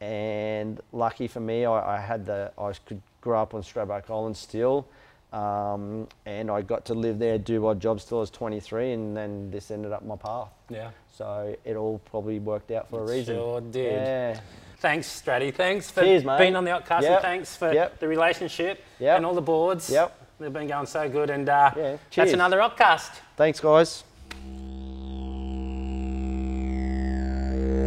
and 0.00 0.80
lucky 0.92 1.26
for 1.28 1.40
me, 1.40 1.64
I, 1.64 1.96
I 1.96 2.00
had 2.00 2.26
the 2.26 2.52
I 2.58 2.72
could 2.86 3.00
grow 3.20 3.40
up 3.42 3.54
on 3.54 3.62
Stradbroke 3.62 4.10
Island 4.10 4.36
still, 4.36 4.86
um, 5.32 6.06
and 6.26 6.50
I 6.50 6.62
got 6.62 6.84
to 6.86 6.94
live 6.94 7.18
there, 7.18 7.38
do 7.38 7.66
odd 7.66 7.80
jobs 7.80 8.02
still 8.04 8.20
as 8.20 8.30
23, 8.30 8.92
and 8.92 9.16
then 9.16 9.50
this 9.50 9.70
ended 9.70 9.92
up 9.92 10.04
my 10.04 10.16
path. 10.16 10.48
Yeah. 10.68 10.90
So 11.12 11.56
it 11.64 11.76
all 11.76 11.98
probably 12.10 12.38
worked 12.38 12.70
out 12.70 12.88
for 12.90 13.00
a 13.00 13.06
reason. 13.06 13.36
Sure 13.36 13.60
did. 13.60 13.92
Yeah. 13.92 14.40
Thanks, 14.78 15.22
Stratty. 15.22 15.52
Thanks 15.54 15.90
for 15.90 16.02
Cheers, 16.02 16.24
being 16.38 16.54
on 16.54 16.64
the 16.64 16.70
Outcast. 16.70 17.02
Yep. 17.04 17.12
And 17.12 17.22
thanks 17.22 17.56
for 17.56 17.72
Yep. 17.72 17.98
the 17.98 18.06
relationship 18.08 18.84
Yep. 18.98 19.16
and 19.16 19.26
all 19.26 19.34
the 19.34 19.40
boards. 19.40 19.88
Yep. 19.90 20.14
They've 20.38 20.52
been 20.52 20.66
going 20.68 20.86
so 20.86 21.08
good. 21.08 21.30
And 21.30 21.48
uh, 21.48 21.70
Yeah, 21.74 21.96
that's 22.14 22.34
another 22.34 22.60
Outcast. 22.60 23.10
Thanks, 23.36 23.58
guys. 23.58 24.04